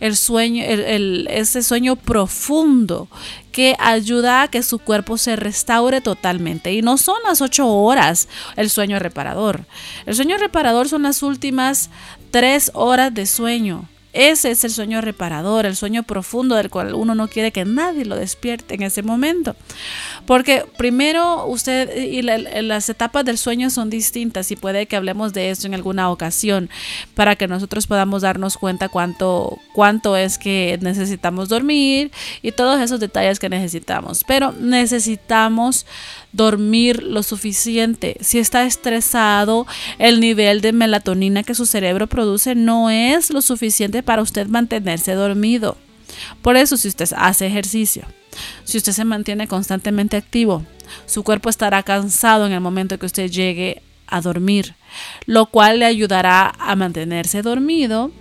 el 0.00 0.16
sueño, 0.16 0.64
ese 0.66 1.62
sueño 1.62 1.94
profundo 1.94 3.06
que 3.52 3.76
ayuda 3.78 4.42
a 4.42 4.48
que 4.48 4.64
su 4.64 4.80
cuerpo 4.80 5.18
se 5.18 5.36
restaure 5.36 6.00
totalmente. 6.00 6.72
Y 6.72 6.82
no 6.82 6.98
son 6.98 7.18
las 7.24 7.40
ocho 7.40 7.68
horas 7.68 8.26
el 8.56 8.70
sueño 8.70 8.98
reparador. 8.98 9.66
El 10.04 10.16
sueño 10.16 10.36
reparador 10.36 10.88
son 10.88 11.04
las 11.04 11.22
últimas 11.22 11.88
tres 12.32 12.72
horas 12.74 13.14
de 13.14 13.24
sueño. 13.24 13.88
Ese 14.16 14.50
es 14.50 14.64
el 14.64 14.70
sueño 14.70 15.02
reparador, 15.02 15.66
el 15.66 15.76
sueño 15.76 16.02
profundo 16.02 16.54
del 16.54 16.70
cual 16.70 16.94
uno 16.94 17.14
no 17.14 17.28
quiere 17.28 17.52
que 17.52 17.66
nadie 17.66 18.06
lo 18.06 18.16
despierte 18.16 18.74
en 18.74 18.82
ese 18.82 19.02
momento. 19.02 19.54
Porque 20.24 20.64
primero 20.78 21.46
usted 21.46 21.94
y 21.94 22.22
las 22.22 22.88
etapas 22.88 23.26
del 23.26 23.36
sueño 23.36 23.68
son 23.68 23.90
distintas 23.90 24.50
y 24.50 24.56
puede 24.56 24.86
que 24.86 24.96
hablemos 24.96 25.34
de 25.34 25.50
eso 25.50 25.66
en 25.66 25.74
alguna 25.74 26.10
ocasión 26.10 26.70
para 27.14 27.36
que 27.36 27.46
nosotros 27.46 27.86
podamos 27.86 28.22
darnos 28.22 28.56
cuenta 28.56 28.88
cuánto, 28.88 29.58
cuánto 29.74 30.16
es 30.16 30.38
que 30.38 30.78
necesitamos 30.80 31.50
dormir 31.50 32.10
y 32.40 32.52
todos 32.52 32.80
esos 32.80 33.00
detalles 33.00 33.38
que 33.38 33.50
necesitamos. 33.50 34.24
Pero 34.26 34.52
necesitamos 34.52 35.84
dormir 36.32 37.02
lo 37.02 37.22
suficiente. 37.22 38.16
Si 38.20 38.38
está 38.38 38.64
estresado, 38.64 39.66
el 39.98 40.20
nivel 40.20 40.60
de 40.60 40.72
melatonina 40.72 41.42
que 41.42 41.54
su 41.54 41.66
cerebro 41.66 42.06
produce 42.06 42.54
no 42.54 42.90
es 42.90 43.30
lo 43.30 43.42
suficiente 43.42 44.02
para 44.02 44.22
usted 44.22 44.46
mantenerse 44.46 45.14
dormido. 45.14 45.76
Por 46.42 46.56
eso 46.56 46.76
si 46.76 46.88
usted 46.88 47.08
hace 47.16 47.46
ejercicio, 47.46 48.04
si 48.64 48.78
usted 48.78 48.92
se 48.92 49.04
mantiene 49.04 49.48
constantemente 49.48 50.16
activo, 50.16 50.64
su 51.06 51.22
cuerpo 51.22 51.48
estará 51.48 51.82
cansado 51.82 52.46
en 52.46 52.52
el 52.52 52.60
momento 52.60 52.98
que 52.98 53.06
usted 53.06 53.30
llegue 53.30 53.82
a 54.06 54.20
dormir, 54.20 54.74
lo 55.26 55.46
cual 55.46 55.80
le 55.80 55.86
ayudará 55.86 56.54
a 56.58 56.76
mantenerse 56.76 57.42
dormido 57.42 58.12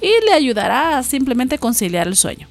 y 0.00 0.10
le 0.26 0.32
ayudará 0.32 0.98
a 0.98 1.02
simplemente 1.02 1.58
conciliar 1.58 2.06
el 2.06 2.16
sueño. 2.16 2.48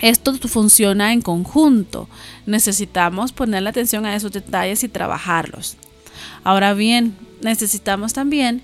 Esto 0.00 0.34
funciona 0.34 1.12
en 1.12 1.22
conjunto. 1.22 2.08
Necesitamos 2.46 3.32
ponerle 3.32 3.70
atención 3.70 4.06
a 4.06 4.14
esos 4.14 4.32
detalles 4.32 4.84
y 4.84 4.88
trabajarlos. 4.88 5.76
Ahora 6.44 6.74
bien, 6.74 7.16
necesitamos 7.40 8.12
también 8.12 8.62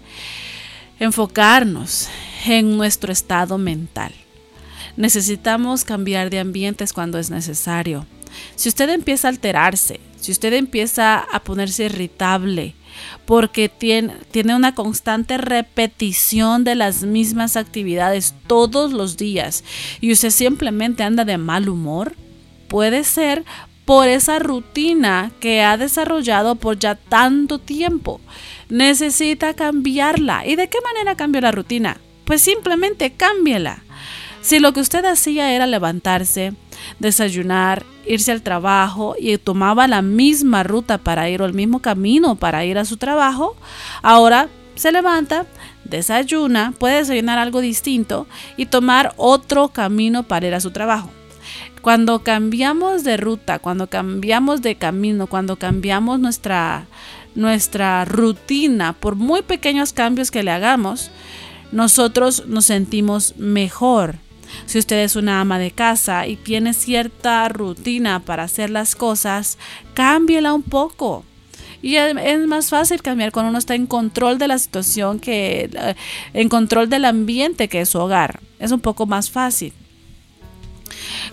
enfocarnos 1.01 2.09
en 2.47 2.77
nuestro 2.77 3.13
estado 3.13 3.59
mental. 3.59 4.13
Necesitamos 4.97 5.85
cambiar 5.85 6.31
de 6.31 6.39
ambientes 6.39 6.93
cuando 6.93 7.19
es 7.19 7.31
necesario. 7.31 8.07
Si 8.55 8.69
usted 8.69 8.89
empieza 8.91 9.29
a 9.29 9.31
alterarse, 9.31 10.01
si 10.21 10.33
usted 10.33 10.53
empieza 10.53 11.19
a 11.19 11.43
ponerse 11.43 11.87
irritable, 11.87 12.75
porque 13.27 13.69
tiene, 13.69 14.15
tiene, 14.31 14.55
una 14.55 14.75
constante 14.75 15.39
repetición 15.39 16.65
de 16.65 16.75
las 16.75 17.03
mismas 17.03 17.57
actividades 17.57 18.35
todos 18.47 18.93
los 18.93 19.17
días 19.17 19.65
y 20.01 20.13
usted 20.13 20.31
simplemente 20.31 21.03
anda 21.03 21.25
de 21.25 21.39
mal 21.39 21.69
humor, 21.69 22.15
puede 22.69 23.05
ser 23.05 23.45
por 23.85 24.09
esa 24.09 24.39
rutina 24.39 25.31
que 25.41 25.63
ha 25.63 25.77
desarrollado 25.77 26.57
por 26.57 26.79
ya 26.79 26.95
tanto 26.95 27.59
tiempo. 27.59 28.21
Necesita 28.69 29.55
cambiarla. 29.55 30.47
¿Y 30.47 30.57
de 30.57 30.69
qué 30.69 30.79
manera 30.83 31.17
cambio 31.17 31.41
la 31.41 31.53
rutina? 31.53 31.99
Pues 32.25 32.41
simplemente 32.41 33.13
cámbiela. 33.13 33.83
Si 34.45 34.59
lo 34.59 34.75
que 34.75 34.81
usted 34.81 35.07
hacía 35.07 35.55
era 35.55 35.67
levantarse, 35.67 36.53
desayunar, 36.99 37.83
irse 38.07 38.31
al 38.31 38.43
trabajo 38.43 39.17
y 39.19 39.39
tomaba 39.39 39.89
la 39.89 40.03
misma 40.03 40.63
ruta 40.63 40.99
para 40.99 41.31
ir 41.31 41.41
o 41.41 41.47
el 41.47 41.55
mismo 41.55 41.79
camino 41.79 42.37
para 42.37 42.63
ir 42.67 42.77
a 42.77 42.85
su 42.85 42.99
trabajo, 42.99 43.57
ahora 44.03 44.51
se 44.75 44.93
levanta, 44.93 45.47
desayuna, 45.87 46.75
puede 46.79 46.97
desayunar 46.97 47.39
algo 47.39 47.63
distinto 47.63 48.27
y 48.59 48.67
tomar 48.67 49.15
otro 49.17 49.69
camino 49.69 50.25
para 50.25 50.47
ir 50.47 50.55
a 50.55 50.61
su 50.61 50.73
trabajo. 50.73 51.09
Cuando 51.81 52.19
cambiamos 52.19 53.03
de 53.03 53.17
ruta, 53.17 53.59
cuando 53.61 53.87
cambiamos 53.87 54.61
de 54.61 54.75
camino, 54.75 55.27
cuando 55.27 55.57
cambiamos 55.57 56.21
nuestra, 56.21 56.85
nuestra 57.35 58.05
rutina, 58.05 58.93
por 58.93 59.17
muy 59.17 59.41
pequeños 59.41 59.95
cambios 59.95 60.31
que 60.31 60.43
le 60.43 60.51
hagamos, 60.51 61.11
nosotros 61.73 62.45
nos 62.47 62.67
sentimos 62.67 63.37
mejor. 63.39 64.17
Si 64.67 64.79
usted 64.79 65.05
es 65.05 65.17
una 65.17 65.41
ama 65.41 65.59
de 65.59 65.71
casa 65.71 66.27
y 66.27 66.37
tiene 66.37 66.75
cierta 66.75 67.49
rutina 67.49 68.21
para 68.21 68.45
hacer 68.45 68.71
las 68.71 68.97
cosas, 68.97 69.59
cámbiela 69.95 70.53
un 70.53 70.63
poco 70.63 71.25
Y 71.83 71.97
es 71.97 72.47
más 72.47 72.71
fácil 72.71 73.03
cambiar 73.03 73.31
cuando 73.31 73.51
uno 73.51 73.59
está 73.59 73.75
en 73.75 73.87
control 73.87 74.39
de 74.39 74.49
la 74.49 74.59
situación 74.59 75.21
que 75.21 75.71
eh, 75.73 75.95
en 76.33 76.49
control 76.49 76.89
del 76.89 77.05
ambiente 77.05 77.69
que 77.69 77.83
es 77.83 77.91
su 77.91 77.99
hogar. 77.99 78.41
Es 78.59 78.73
un 78.73 78.81
poco 78.81 79.07
más 79.07 79.31
fácil. 79.31 79.73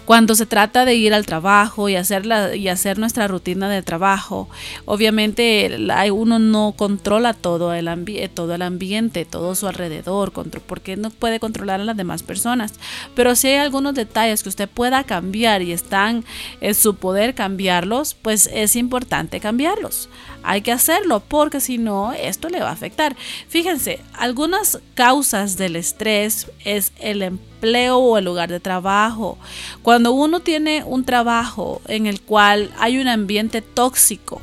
Cuando 0.06 0.36
se 0.36 0.46
trata 0.46 0.84
de 0.84 0.96
ir 0.96 1.14
al 1.14 1.26
trabajo 1.26 1.88
y 1.88 1.96
hacer, 1.96 2.26
y 2.56 2.68
hacer 2.68 2.98
nuestra 2.98 3.28
rutina 3.28 3.70
de 3.70 3.82
trabajo, 3.82 4.50
obviamente 4.86 5.78
uno 6.12 6.40
no 6.40 6.74
controla 6.76 7.34
todo 7.34 7.74
el, 7.74 7.90
todo 8.34 8.56
el 8.56 8.62
ambiente, 8.64 9.26
todo 9.26 9.56
su 9.56 9.68
alrededor, 9.68 10.32
porque 10.66 10.98
no 10.98 11.12
puede 11.12 11.40
controlar 11.40 11.82
a 11.82 11.86
las 11.86 11.98
demás 11.98 12.24
personas. 12.24 12.74
Pero 13.16 13.36
si 13.36 13.50
hay 13.50 13.58
algunos 13.58 13.94
detalles 13.94 14.44
que 14.44 14.50
usted 14.50 14.68
pueda 14.68 15.04
cambiar 15.04 15.62
y 15.62 15.72
están 15.72 16.26
en 16.62 16.76
su 16.76 16.96
poder 16.96 17.36
cambiarlos, 17.36 18.16
pues 18.16 18.50
es 18.52 18.76
importante 18.76 19.40
cambiarlos. 19.40 20.10
Hay 20.44 20.62
que 20.62 20.72
hacerlo 20.72 21.22
porque 21.26 21.62
si 21.62 21.78
no, 21.78 22.12
esto 22.14 22.50
le 22.50 22.60
va 22.60 22.70
a 22.70 22.74
afectar. 22.74 23.16
Fíjense, 23.48 24.00
algunas 24.14 24.80
causas 24.96 25.58
del 25.58 25.76
estrés 25.76 26.48
es 26.66 26.92
el 27.00 27.22
empleo 27.22 27.51
o 27.64 28.18
el 28.18 28.26
lugar 28.26 28.50
de 28.50 28.60
trabajo. 28.60 29.38
Cuando 29.82 30.12
uno 30.12 30.40
tiene 30.40 30.84
un 30.84 31.04
trabajo 31.04 31.82
en 31.88 32.08
el 32.08 32.22
cual 32.22 32.72
hay 32.80 32.98
un 32.98 33.08
ambiente 33.08 33.62
tóxico, 33.62 34.42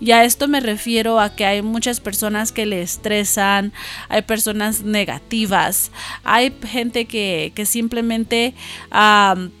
y 0.00 0.12
a 0.12 0.24
esto 0.24 0.48
me 0.48 0.60
refiero 0.60 1.20
a 1.20 1.34
que 1.34 1.44
hay 1.44 1.60
muchas 1.60 2.00
personas 2.00 2.50
que 2.50 2.64
le 2.64 2.80
estresan, 2.80 3.72
hay 4.08 4.22
personas 4.22 4.82
negativas, 4.82 5.90
hay 6.24 6.54
gente 6.66 7.04
que, 7.04 7.52
simplemente 7.66 8.54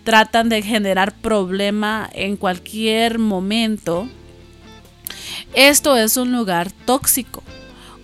tratan 0.04 0.48
de 0.48 0.62
generar 0.62 1.14
problema 1.14 2.08
en 2.14 2.36
cualquier 2.36 3.18
momento 3.18 4.08
esto 5.54 5.96
es 5.96 6.16
un 6.16 6.32
lugar 6.32 6.70
tóxico, 6.84 7.42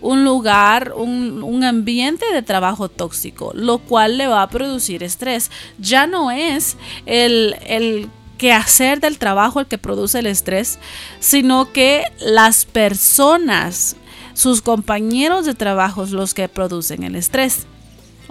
un 0.03 0.25
lugar, 0.25 0.93
un, 0.97 1.63
ambiente 1.65 2.27
de 2.33 2.43
trabajo 2.43 2.89
tóxico, 2.89 3.53
lo 3.55 3.79
cual 3.79 4.19
le 4.19 4.27
va 4.27 4.43
a 4.43 4.49
producir 4.49 5.03
estrés. 5.03 5.51
Ya 5.79 6.09
no 6.09 6.33
es 6.33 6.77
el, 7.07 7.57
el 7.67 8.11
quehacer 8.37 8.99
del 9.01 9.19
trabajo 9.19 9.61
el 9.61 9.67
que 9.67 9.79
produce 9.79 10.19
el 10.19 10.27
estrés, 10.27 10.81
sino 11.21 11.73
que 11.73 12.05
las 12.19 12.65
personas, 12.65 13.97
sus 14.35 14.61
compañeros 14.61 15.47
de 15.47 15.55
trabajo, 15.55 16.05
los 16.07 16.35
que 16.35 16.49
producen 16.49 17.05
el 17.05 17.15
estrés. 17.15 17.67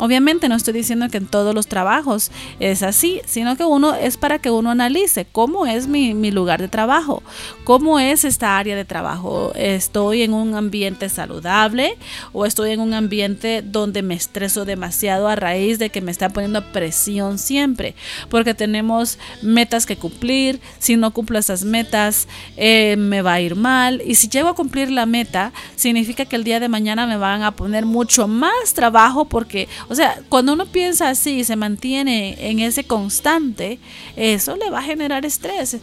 Obviamente 0.02 0.50
no 0.50 0.56
estoy 0.56 0.74
diciendo 0.74 1.08
que 1.10 1.20
en 1.20 1.28
todos 1.28 1.54
los 1.54 1.68
trabajos 1.68 2.32
es 2.60 2.82
así, 2.82 3.22
sino 3.28 3.56
que 3.56 3.64
uno 3.66 3.94
es 3.94 4.18
para 4.18 4.40
que 4.40 4.50
uno 4.50 4.72
analice 4.72 5.28
cómo 5.32 5.68
es 5.68 5.86
mi, 5.88 6.32
lugar 6.32 6.60
de 6.60 6.68
trabajo, 6.68 7.22
cómo 7.66 8.00
es 8.00 8.26
esta 8.26 8.58
área 8.58 8.76
de 8.76 8.84
trabajo. 8.84 9.52
¿Estoy 9.54 10.24
en 10.24 10.34
un 10.34 10.56
ambiente 10.56 11.08
saludable 11.08 12.00
o 12.34 12.48
estoy 12.48 12.72
en 12.72 12.80
un 12.80 12.96
ambiente 12.96 13.62
donde 13.62 14.02
me 14.02 14.16
estreso 14.16 14.66
demasiado 14.66 15.28
a 15.28 15.36
raíz 15.36 15.78
de 15.78 15.92
que 15.92 16.02
me 16.02 16.10
está 16.10 16.30
poniendo 16.30 16.64
presión 16.72 17.38
siempre? 17.38 17.94
Porque 18.28 18.56
tenemos 18.56 19.20
metas 19.44 19.86
que 19.86 19.98
cumplir, 19.98 20.62
si 20.80 20.98
no 20.98 21.12
cumplo 21.12 21.38
esas 21.38 21.64
metas 21.64 22.28
eh, 22.58 22.96
me 22.98 23.22
va 23.22 23.34
a 23.34 23.42
ir 23.42 23.56
mal 23.56 24.02
y 24.04 24.16
si 24.16 24.30
llego 24.30 24.50
a 24.50 24.56
cumplir 24.56 24.90
la 24.90 25.06
meta 25.06 25.54
significa 25.76 26.26
que 26.26 26.38
el 26.38 26.44
día 26.44 26.60
de 26.60 26.70
mañana 26.70 27.06
me 27.06 27.18
van 27.18 27.44
a 27.44 27.52
poner 27.52 27.86
mucho 27.86 28.28
más 28.28 28.74
trabajo 28.74 29.26
porque 29.26 29.70
o 29.92 29.96
sea, 29.96 30.22
cuando 30.30 30.54
uno 30.54 30.68
piensa 30.68 31.10
así 31.10 31.40
y 31.40 31.44
se 31.44 31.58
mantiene 31.58 32.38
en 32.50 32.62
ese 32.62 32.86
constante, 32.86 33.78
eso 34.16 34.56
le 34.56 34.70
va 34.70 34.80
a 34.80 34.84
generar 34.84 35.26
estrés. 35.26 35.76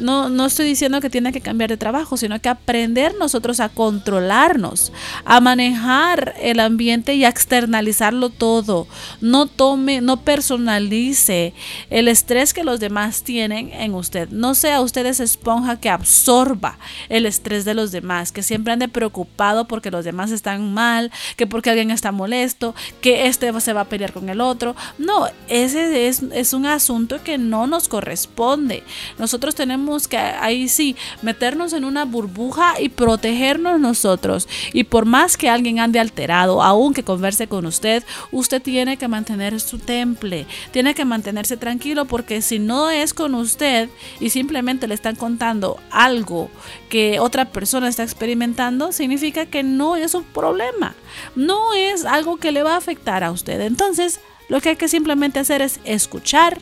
No, 0.00 0.28
no 0.28 0.46
estoy 0.46 0.66
diciendo 0.66 1.00
que 1.00 1.10
tiene 1.10 1.32
que 1.32 1.40
cambiar 1.40 1.70
de 1.70 1.76
trabajo, 1.76 2.16
sino 2.16 2.40
que 2.40 2.48
aprender 2.48 3.14
nosotros 3.18 3.60
a 3.60 3.68
controlarnos, 3.68 4.92
a 5.24 5.40
manejar 5.40 6.34
el 6.40 6.58
ambiente 6.58 7.14
y 7.14 7.24
a 7.24 7.28
externalizarlo 7.28 8.30
todo. 8.30 8.86
No 9.20 9.46
tome, 9.46 10.00
no 10.00 10.22
personalice 10.22 11.52
el 11.90 12.08
estrés 12.08 12.54
que 12.54 12.64
los 12.64 12.80
demás 12.80 13.22
tienen 13.22 13.70
en 13.72 13.94
usted. 13.94 14.28
No 14.30 14.54
sea 14.54 14.80
usted 14.80 15.06
esa 15.06 15.24
esponja 15.24 15.78
que 15.78 15.90
absorba 15.90 16.78
el 17.08 17.26
estrés 17.26 17.64
de 17.64 17.74
los 17.74 17.92
demás, 17.92 18.32
que 18.32 18.42
siempre 18.42 18.72
ande 18.72 18.88
preocupado 18.88 19.66
porque 19.66 19.90
los 19.90 20.04
demás 20.04 20.30
están 20.30 20.72
mal, 20.72 21.10
que 21.36 21.46
porque 21.46 21.70
alguien 21.70 21.90
está 21.90 22.10
molesto, 22.10 22.74
que 23.00 23.26
este 23.26 23.50
se 23.60 23.72
va 23.72 23.82
a 23.82 23.88
pelear 23.88 24.12
con 24.12 24.28
el 24.28 24.40
otro. 24.40 24.76
No, 24.98 25.26
ese 25.48 26.08
es, 26.08 26.22
es 26.32 26.52
un 26.52 26.66
asunto 26.66 27.22
que 27.22 27.36
no 27.36 27.66
nos 27.66 27.88
corresponde. 27.88 28.82
Nosotros 29.18 29.54
tenemos 29.54 29.89
que 30.08 30.16
ahí 30.16 30.68
sí 30.68 30.96
meternos 31.22 31.72
en 31.72 31.84
una 31.84 32.04
burbuja 32.04 32.80
y 32.80 32.88
protegernos 32.88 33.80
nosotros. 33.80 34.48
Y 34.72 34.84
por 34.84 35.04
más 35.04 35.36
que 35.36 35.48
alguien 35.48 35.80
ande 35.80 35.98
alterado, 35.98 36.62
aún 36.62 36.94
que 36.94 37.02
converse 37.02 37.48
con 37.48 37.66
usted, 37.66 38.04
usted 38.30 38.62
tiene 38.62 38.96
que 38.96 39.08
mantener 39.08 39.60
su 39.60 39.78
temple, 39.78 40.46
tiene 40.70 40.94
que 40.94 41.04
mantenerse 41.04 41.56
tranquilo 41.56 42.04
porque 42.04 42.40
si 42.40 42.58
no 42.58 42.88
es 42.88 43.14
con 43.14 43.34
usted 43.34 43.88
y 44.20 44.30
simplemente 44.30 44.86
le 44.86 44.94
están 44.94 45.16
contando 45.16 45.78
algo 45.90 46.50
que 46.88 47.18
otra 47.18 47.46
persona 47.46 47.88
está 47.88 48.04
experimentando, 48.04 48.92
significa 48.92 49.46
que 49.46 49.62
no 49.62 49.96
es 49.96 50.14
un 50.14 50.24
problema, 50.24 50.94
no 51.34 51.74
es 51.74 52.04
algo 52.04 52.36
que 52.36 52.52
le 52.52 52.62
va 52.62 52.74
a 52.74 52.78
afectar 52.78 53.24
a 53.24 53.32
usted 53.32 53.40
usted. 53.40 53.60
Entonces, 53.62 54.20
lo 54.48 54.60
que 54.60 54.70
hay 54.70 54.76
que 54.76 54.88
simplemente 54.88 55.38
hacer 55.38 55.62
es 55.62 55.80
escuchar, 55.84 56.58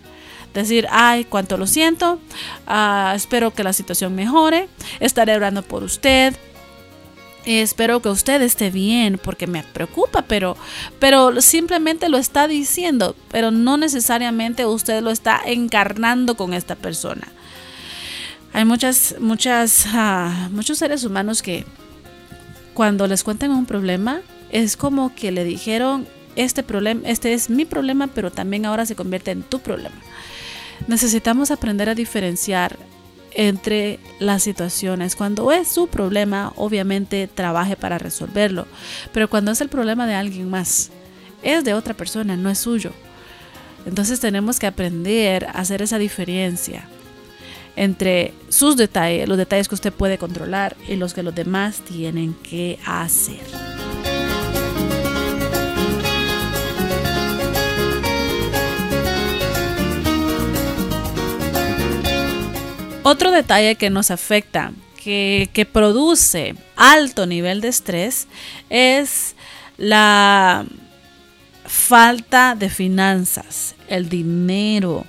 decir, 0.55 0.87
ay, 0.91 1.25
cuánto 1.25 1.57
lo 1.57 1.67
siento, 1.67 2.21
ah, 2.67 3.13
espero 3.15 3.53
que 3.53 3.65
la 3.65 3.73
situación 3.73 4.15
mejore, 4.15 4.69
estaré 5.01 5.37
orando 5.37 5.63
por 5.63 5.83
usted. 5.83 6.35
Espero 7.45 8.03
que 8.03 8.11
usted 8.11 8.43
esté 8.43 8.71
bien 8.71 9.19
porque 9.23 9.47
me 9.47 9.63
preocupa, 9.63 10.23
pero, 10.23 10.57
pero 10.99 11.41
simplemente 11.41 12.11
lo 12.11 12.19
está 12.19 12.47
diciendo, 12.47 13.17
pero 13.31 13.51
no 13.51 13.79
necesariamente 13.79 14.67
usted 14.67 15.03
lo 15.03 15.11
está 15.11 15.41
encarnando 15.47 16.37
con 16.37 16.53
esta 16.53 16.75
persona. 16.75 17.27
Hay 18.53 18.67
muchas, 18.67 19.15
muchas, 19.19 19.87
ah, 19.95 20.49
muchos 20.51 20.79
seres 20.79 21.05
humanos 21.05 21.41
que 21.41 21.65
cuando 22.75 23.07
les 23.07 23.25
cuentan 23.25 23.51
un 23.51 23.67
problema 23.67 24.21
es 24.51 24.77
como 24.77 25.15
que 25.15 25.33
le 25.33 25.45
dijeron 25.45 26.07
este 26.37 26.63
problema, 26.63 27.01
este 27.05 27.35
es 27.35 27.51
mi 27.51 27.65
problema, 27.65 28.07
pero 28.07 28.31
también 28.31 28.67
ahora 28.67 28.87
se 28.87 28.95
convierte 28.95 29.33
en 29.33 29.43
tu 29.43 29.59
problema. 29.59 29.97
Necesitamos 30.87 31.51
aprender 31.51 31.89
a 31.89 31.95
diferenciar 31.95 32.79
entre 33.33 33.99
las 34.19 34.43
situaciones. 34.43 35.17
Cuando 35.17 35.53
es 35.53 35.69
su 35.69 35.89
problema, 35.89 36.53
obviamente 36.57 37.29
trabaje 37.29 37.77
para 37.77 37.99
resolverlo, 37.99 38.67
pero 39.13 39.29
cuando 39.29 39.51
es 39.51 39.61
el 39.61 39.69
problema 39.69 40.07
de 40.07 40.15
alguien 40.15 40.49
más, 40.49 40.91
es 41.43 41.65
de 41.65 41.75
otra 41.75 41.95
persona, 41.95 42.37
no 42.37 42.51
es 42.51 42.59
suyo. 42.59 42.93
Entonces 43.87 44.21
tenemos 44.21 44.59
que 44.59 44.67
aprender 44.67 45.47
a 45.47 45.53
hacer 45.53 45.83
esa 45.83 45.99
diferencia 45.99 46.85
entre 47.77 48.35
sus 48.49 48.77
detalles, 48.77 49.29
los 49.29 49.39
detalles 49.39 49.69
que 49.69 49.77
usted 49.77 49.93
puede 49.93 50.19
controlar 50.19 50.77
y 50.89 50.97
los 50.97 51.15
que 51.15 51.23
los 51.23 51.35
demás 51.35 51.81
tienen 51.81 52.35
que 52.35 52.79
hacer. 52.85 53.41
Otro 63.11 63.31
detalle 63.31 63.77
que 63.77 63.89
nos 63.89 64.11
afecta, 64.11 64.71
que, 65.03 65.67
produce 65.73 66.55
alto 66.77 67.25
nivel 67.25 67.63
de 67.63 67.69
estrés, 67.69 68.29
es 68.69 69.35
la 69.79 70.67
falta 71.65 72.55
de 72.55 72.69
finanzas, 72.69 73.77
el 73.89 74.11
dinero, 74.11 75.07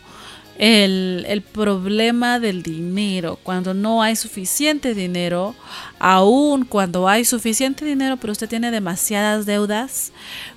el, 0.58 1.44
problema 1.52 2.40
del 2.40 2.64
dinero, 2.64 3.38
cuando 3.44 3.74
no 3.74 4.02
hay 4.02 4.16
suficiente 4.16 4.94
dinero, 4.94 5.54
aún 6.00 6.64
cuando 6.64 7.06
hay 7.10 7.26
suficiente 7.26 7.84
dinero, 7.84 8.16
pero 8.16 8.32
usted 8.32 8.48
tiene 8.48 8.72
demasiadas 8.72 9.46
deudas, 9.46 10.14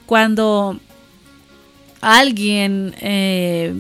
cuando 0.07 0.79
alguien 2.01 2.95
eh, 3.01 3.75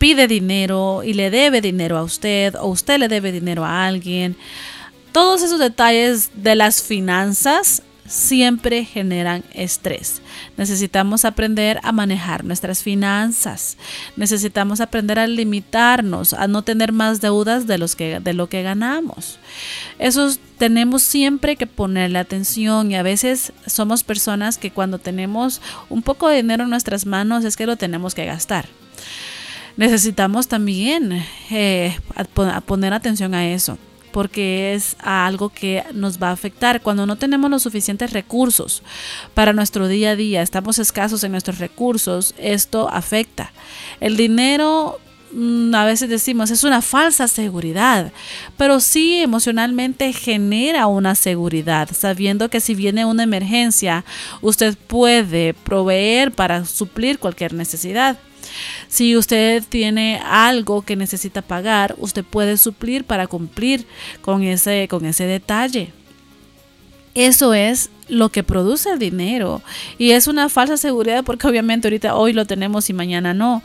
pide 0.00 0.26
dinero 0.26 1.02
y 1.04 1.12
le 1.12 1.30
debe 1.30 1.60
dinero 1.60 1.98
a 1.98 2.02
usted 2.02 2.54
o 2.56 2.68
usted 2.68 2.98
le 2.98 3.06
debe 3.06 3.32
dinero 3.32 3.66
a 3.66 3.86
alguien. 3.86 4.34
Todos 5.12 5.42
esos 5.42 5.58
detalles 5.58 6.30
de 6.34 6.56
las 6.56 6.82
finanzas 6.82 7.82
siempre 8.06 8.86
generan 8.86 9.44
estrés. 9.52 10.22
Necesitamos 10.56 11.26
aprender 11.26 11.80
a 11.82 11.92
manejar 11.92 12.44
nuestras 12.44 12.82
finanzas. 12.82 13.76
Necesitamos 14.16 14.80
aprender 14.80 15.18
a 15.18 15.26
limitarnos, 15.26 16.32
a 16.32 16.48
no 16.48 16.62
tener 16.62 16.92
más 16.92 17.20
deudas 17.20 17.66
de, 17.66 17.76
los 17.76 17.94
que, 17.94 18.20
de 18.20 18.32
lo 18.32 18.48
que 18.48 18.62
ganamos. 18.62 19.38
Eso 19.98 20.34
tenemos 20.56 21.02
siempre 21.02 21.56
que 21.56 21.66
ponerle 21.66 22.18
atención 22.18 22.90
y 22.90 22.96
a 22.96 23.02
veces 23.02 23.52
somos 23.66 24.02
personas 24.02 24.56
que 24.56 24.70
cuando 24.70 24.98
tenemos 24.98 25.60
un 25.90 26.00
poco 26.00 26.28
de 26.28 26.36
dinero 26.36 26.64
en 26.64 26.70
nuestras 26.70 27.04
manos 27.04 27.44
es 27.44 27.58
que 27.58 27.66
lo 27.66 27.76
tenemos 27.76 28.14
que 28.14 28.24
gastar 28.24 28.66
necesitamos 29.76 30.48
también 30.48 31.24
eh, 31.50 31.96
poner 32.66 32.92
atención 32.92 33.34
a 33.34 33.48
eso. 33.48 33.78
porque 34.12 34.74
es 34.74 34.96
algo 34.98 35.50
que 35.50 35.84
nos 35.94 36.20
va 36.20 36.30
a 36.30 36.32
afectar. 36.32 36.80
Cuando 36.82 37.06
no 37.06 37.14
tenemos 37.14 37.48
los 37.48 37.62
suficientes 37.62 38.12
recursos 38.12 38.82
para 39.34 39.52
nuestro 39.52 39.86
día 39.86 40.10
a 40.10 40.16
día, 40.16 40.42
estamos 40.42 40.80
escasos 40.80 41.22
en 41.22 41.30
nuestros 41.30 41.58
recursos, 41.58 42.34
esto 42.36 42.88
afecta. 42.90 43.52
El 44.00 44.16
dinero 44.16 44.98
mm, 45.32 45.72
a 45.76 45.84
veces 45.84 46.08
decimos 46.08 46.50
es 46.50 46.64
una 46.64 46.82
falsa 46.82 47.28
seguridad, 47.28 48.10
pero 48.56 48.80
sí 48.80 49.18
emocionalmente 49.18 50.12
genera 50.12 50.88
una 50.88 51.14
seguridad, 51.14 51.88
sabiendo 51.96 52.50
que 52.50 52.58
si 52.58 52.74
viene 52.74 53.04
una 53.04 53.22
emergencia, 53.22 54.04
usted 54.40 54.76
puede 54.76 55.54
proveer 55.54 56.32
para 56.32 56.64
suplir 56.64 57.20
cualquier 57.20 57.52
necesidad. 57.52 58.18
Si 58.88 59.16
usted 59.16 59.62
tiene 59.68 60.20
algo 60.24 60.82
que 60.82 60.96
necesita 60.96 61.42
pagar, 61.42 61.94
usted 61.98 62.24
puede 62.24 62.56
suplir 62.56 63.04
para 63.04 63.26
cumplir 63.26 63.86
con 64.20 64.42
ese, 64.42 64.88
con 64.88 65.04
ese 65.04 65.24
detalle. 65.24 65.92
Eso 67.14 67.54
es 67.54 67.90
lo 68.08 68.28
que 68.28 68.42
produce 68.42 68.90
el 68.90 68.98
dinero. 68.98 69.62
Y 69.98 70.10
es 70.12 70.26
una 70.26 70.48
falsa 70.48 70.76
seguridad 70.76 71.24
porque 71.24 71.46
obviamente 71.46 71.88
ahorita 71.88 72.14
hoy 72.14 72.32
lo 72.32 72.44
tenemos 72.44 72.90
y 72.90 72.92
mañana 72.92 73.34
no. 73.34 73.62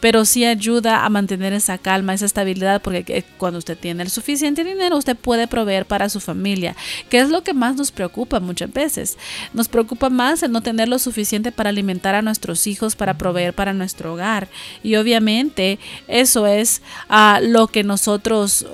Pero 0.00 0.24
sí 0.24 0.44
ayuda 0.44 1.04
a 1.04 1.08
mantener 1.08 1.52
esa 1.52 1.78
calma, 1.78 2.14
esa 2.14 2.26
estabilidad, 2.26 2.80
porque 2.82 3.24
cuando 3.36 3.58
usted 3.58 3.76
tiene 3.78 4.02
el 4.02 4.10
suficiente 4.10 4.64
dinero, 4.64 4.96
usted 4.96 5.16
puede 5.16 5.46
proveer 5.46 5.86
para 5.86 6.08
su 6.08 6.20
familia, 6.20 6.74
que 7.08 7.20
es 7.20 7.28
lo 7.28 7.42
que 7.42 7.54
más 7.54 7.76
nos 7.76 7.92
preocupa 7.92 8.40
muchas 8.40 8.72
veces. 8.72 9.16
Nos 9.52 9.68
preocupa 9.68 10.10
más 10.10 10.42
el 10.42 10.52
no 10.52 10.60
tener 10.60 10.88
lo 10.88 10.98
suficiente 10.98 11.52
para 11.52 11.70
alimentar 11.70 12.14
a 12.14 12.22
nuestros 12.22 12.66
hijos, 12.66 12.96
para 12.96 13.18
proveer 13.18 13.52
para 13.52 13.72
nuestro 13.72 14.14
hogar. 14.14 14.48
Y 14.82 14.96
obviamente 14.96 15.78
eso 16.06 16.46
es 16.46 16.82
uh, 17.10 17.44
lo 17.44 17.68
que 17.68 17.84
nosotros 17.84 18.66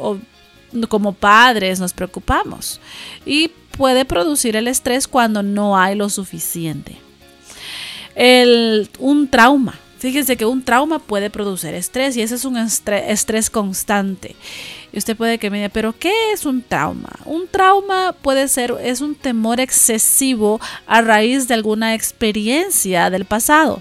como 0.88 1.12
padres 1.12 1.78
nos 1.80 1.92
preocupamos. 1.92 2.80
Y 3.24 3.52
puede 3.76 4.04
producir 4.04 4.56
el 4.56 4.68
estrés 4.68 5.08
cuando 5.08 5.42
no 5.42 5.76
hay 5.76 5.94
lo 5.94 6.08
suficiente. 6.08 6.96
El, 8.14 8.88
un 8.98 9.28
trauma. 9.28 9.78
Fíjense 9.98 10.36
que 10.36 10.44
un 10.44 10.62
trauma 10.62 10.98
puede 10.98 11.30
producir 11.30 11.72
estrés 11.72 12.14
y 12.16 12.20
ese 12.20 12.34
es 12.34 12.44
un 12.44 12.58
estrés, 12.58 13.48
constante. 13.48 14.36
Y 14.92 14.98
usted 14.98 15.16
puede 15.16 15.38
que 15.38 15.48
me 15.48 15.56
diga, 15.56 15.70
pero 15.70 15.94
¿qué 15.98 16.12
es 16.32 16.44
un 16.44 16.60
trauma? 16.60 17.08
Un 17.24 17.48
trauma 17.48 18.14
puede 18.20 18.48
ser, 18.48 18.74
es 18.82 19.00
un 19.00 19.14
temor 19.14 19.60
excesivo 19.60 20.60
a 20.86 21.00
raíz 21.00 21.48
de 21.48 21.54
alguna 21.54 21.94
experiencia 21.94 23.08
del 23.08 23.24
pasado. 23.24 23.80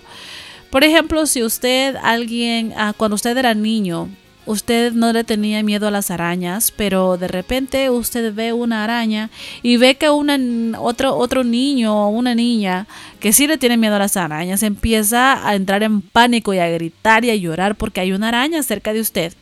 Por 0.70 0.86
ejemplo, 0.86 1.26
si 1.26 1.44
usted, 1.44 1.98
alguien, 2.02 2.74
ah, 2.78 2.94
cuando 2.96 3.16
usted 3.16 3.38
era 3.38 3.54
niño, 3.54 4.10
usted 4.46 4.94
no 4.94 5.14
le 5.14 5.24
tenía 5.24 5.64
miedo 5.64 5.88
a 5.88 5.92
las 5.92 6.12
arañas, 6.12 6.72
pero 6.76 7.18
de 7.18 7.28
repente 7.28 7.90
usted 7.90 8.34
ve 8.34 8.54
una 8.54 8.84
araña 8.84 9.30
y 9.62 9.78
ve 9.78 9.96
que 9.96 10.10
otro, 10.10 11.16
otro 11.16 11.44
niño 11.44 12.08
o 12.08 12.10
una 12.10 12.36
niña 12.36 12.88
que 13.20 13.34
sí 13.34 13.48
le 13.48 13.58
tiene 13.58 13.78
miedo 13.78 13.96
a 13.96 14.00
las 14.00 14.18
arañas 14.18 14.64
empieza 14.64 15.48
a 15.48 15.56
entrar 15.56 15.84
en 15.84 16.02
pánico 16.02 16.54
y 16.54 16.60
a 16.60 16.70
gritar 16.70 17.26
y 17.26 17.30
a 17.30 17.36
llorar 17.36 17.76
porque 17.76 18.02
hay 18.02 18.12
una 18.12 18.30
araña 18.30 18.64
cerca 18.64 18.94
de 18.94 19.02
usted. 19.02 19.34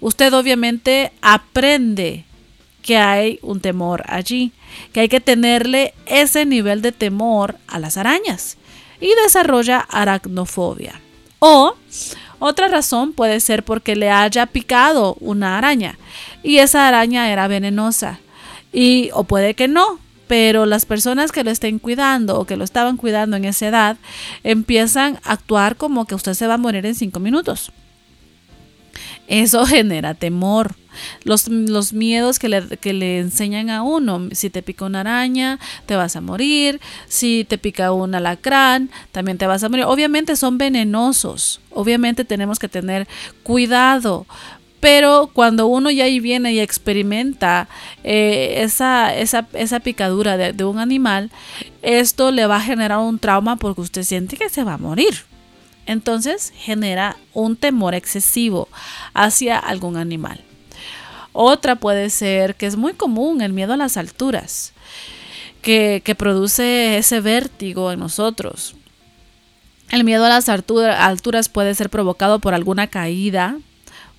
Usted 0.00 0.32
obviamente 0.32 1.12
aprende 1.22 2.24
que 2.82 2.96
hay 2.96 3.38
un 3.42 3.60
temor 3.60 4.04
allí, 4.06 4.52
que 4.92 5.00
hay 5.00 5.08
que 5.08 5.20
tenerle 5.20 5.94
ese 6.06 6.46
nivel 6.46 6.82
de 6.82 6.92
temor 6.92 7.56
a 7.66 7.78
las 7.78 7.96
arañas 7.96 8.56
y 9.00 9.12
desarrolla 9.22 9.80
aracnofobia. 9.80 11.00
O 11.38 11.74
otra 12.38 12.68
razón 12.68 13.12
puede 13.12 13.40
ser 13.40 13.64
porque 13.64 13.96
le 13.96 14.10
haya 14.10 14.46
picado 14.46 15.16
una 15.20 15.58
araña 15.58 15.98
y 16.42 16.58
esa 16.58 16.88
araña 16.88 17.30
era 17.30 17.48
venenosa. 17.48 18.20
Y 18.72 19.10
o 19.12 19.24
puede 19.24 19.54
que 19.54 19.66
no, 19.66 19.98
pero 20.28 20.66
las 20.66 20.84
personas 20.86 21.32
que 21.32 21.42
lo 21.42 21.50
estén 21.50 21.78
cuidando 21.78 22.38
o 22.38 22.44
que 22.44 22.56
lo 22.56 22.64
estaban 22.64 22.96
cuidando 22.96 23.36
en 23.36 23.44
esa 23.46 23.68
edad 23.68 23.96
empiezan 24.44 25.18
a 25.24 25.32
actuar 25.32 25.76
como 25.76 26.04
que 26.04 26.14
usted 26.14 26.34
se 26.34 26.46
va 26.46 26.54
a 26.54 26.58
morir 26.58 26.86
en 26.86 26.94
cinco 26.94 27.18
minutos. 27.18 27.72
Eso 29.28 29.66
genera 29.66 30.14
temor. 30.14 30.74
Los, 31.22 31.46
los 31.46 31.92
miedos 31.92 32.40
que 32.40 32.48
le, 32.48 32.66
que 32.78 32.92
le, 32.92 33.20
enseñan 33.20 33.70
a 33.70 33.82
uno, 33.82 34.28
si 34.32 34.50
te 34.50 34.62
pica 34.62 34.84
una 34.84 35.00
araña, 35.00 35.60
te 35.86 35.94
vas 35.94 36.16
a 36.16 36.20
morir, 36.20 36.80
si 37.06 37.44
te 37.44 37.56
pica 37.56 37.92
un 37.92 38.16
alacrán, 38.16 38.90
también 39.12 39.38
te 39.38 39.46
vas 39.46 39.62
a 39.62 39.68
morir. 39.68 39.84
Obviamente 39.84 40.34
son 40.34 40.58
venenosos, 40.58 41.60
obviamente 41.70 42.24
tenemos 42.24 42.58
que 42.58 42.68
tener 42.68 43.06
cuidado. 43.44 44.26
Pero 44.80 45.30
cuando 45.32 45.66
uno 45.66 45.90
ya 45.90 46.04
ahí 46.04 46.20
viene 46.20 46.52
y 46.52 46.60
experimenta 46.60 47.68
eh, 48.04 48.54
esa, 48.58 49.14
esa, 49.14 49.46
esa, 49.52 49.80
picadura 49.80 50.36
de, 50.36 50.52
de 50.52 50.64
un 50.64 50.78
animal, 50.78 51.30
esto 51.82 52.30
le 52.30 52.46
va 52.46 52.56
a 52.56 52.60
generar 52.60 52.98
un 52.98 53.18
trauma 53.18 53.56
porque 53.56 53.80
usted 53.80 54.04
siente 54.04 54.36
que 54.36 54.48
se 54.48 54.62
va 54.64 54.74
a 54.74 54.78
morir. 54.78 55.14
Entonces 55.88 56.52
genera 56.54 57.16
un 57.32 57.56
temor 57.56 57.94
excesivo 57.94 58.68
hacia 59.14 59.58
algún 59.58 59.96
animal. 59.96 60.44
Otra 61.32 61.76
puede 61.76 62.10
ser 62.10 62.56
que 62.56 62.66
es 62.66 62.76
muy 62.76 62.92
común 62.92 63.40
el 63.40 63.54
miedo 63.54 63.72
a 63.72 63.78
las 63.78 63.96
alturas, 63.96 64.74
que, 65.62 66.02
produce 66.18 66.98
ese 66.98 67.20
vértigo 67.20 67.90
en 67.90 68.00
nosotros. 68.00 68.74
El 69.88 70.04
miedo 70.04 70.26
a 70.26 70.28
las 70.28 70.50
alturas 70.50 71.48
puede 71.48 71.74
ser 71.74 71.88
provocado 71.88 72.38
por 72.38 72.52
alguna 72.52 72.88
caída, 72.88 73.56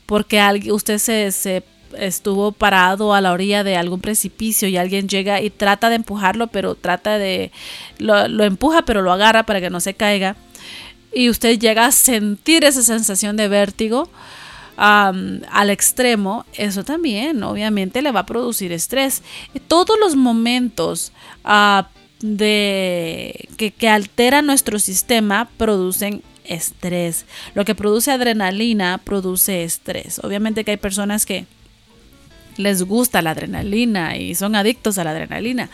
porque 0.08 0.42
usted 0.72 0.98
se, 0.98 1.64
estuvo 2.00 2.52
parado 2.52 3.14
a 3.14 3.22
la 3.22 3.32
orilla 3.32 3.64
de 3.64 3.78
algún 3.78 4.02
precipicio 4.02 4.68
y 4.68 4.78
alguien 4.78 5.08
llega 5.08 5.40
y 5.40 5.52
trata 5.52 5.90
de 5.90 5.98
empujarlo, 5.98 6.48
pero 6.48 6.74
trata 6.74 7.20
de, 7.20 7.52
lo 8.00 8.44
empuja, 8.44 8.82
pero 8.82 9.04
lo 9.04 9.12
agarra 9.12 9.44
para 9.44 9.62
que 9.62 9.70
no 9.70 9.80
se 9.80 9.94
caiga 9.94 10.36
y 11.14 11.30
usted 11.30 11.60
llega 11.60 11.86
a 11.86 11.92
sentir 11.92 12.64
esa 12.64 12.82
sensación 12.84 13.38
de 13.38 13.48
vértigo 13.48 14.10
al 14.78 15.70
extremo, 15.70 16.46
eso 16.54 16.86
también 16.86 17.44
obviamente 17.44 18.02
le 18.02 18.14
va 18.14 18.22
a 18.22 18.26
producir 18.26 18.72
estrés. 18.72 19.24
Todos 19.68 20.00
los 20.00 20.16
momentos 20.16 21.12
ah, 21.44 21.90
de, 22.22 23.50
que, 23.58 23.72
que 23.72 23.90
alteran 23.90 24.46
nuestro 24.46 24.80
sistema 24.80 25.50
producen 25.58 26.24
estrés. 26.46 27.26
Lo 27.56 27.66
que 27.66 27.76
produce 27.76 28.12
adrenalina 28.12 29.02
produce 29.04 29.66
estrés. 29.66 30.20
Obviamente 30.24 30.64
que 30.64 30.72
hay 30.72 30.78
personas 30.78 31.26
que 31.26 31.46
les 32.56 32.84
gusta 32.84 33.22
la 33.22 33.32
adrenalina 33.32 34.16
y 34.16 34.36
son 34.36 34.56
adictos 34.56 34.98
a 34.98 35.04
la 35.04 35.12
adrenalina 35.12 35.70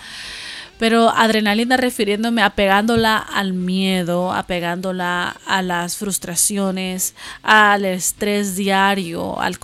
pero 0.78 1.10
adrenalina 1.10 1.78
refiriéndome 1.78 2.42
apegándola 2.42 3.18
al 3.18 3.54
miedo, 3.54 4.34
apegándola 4.34 5.38
a 5.46 5.62
las 5.62 5.98
frustraciones, 5.98 7.16
al 7.44 7.86
estrés 7.86 8.56
diario, 8.56 9.40
al 9.40 9.58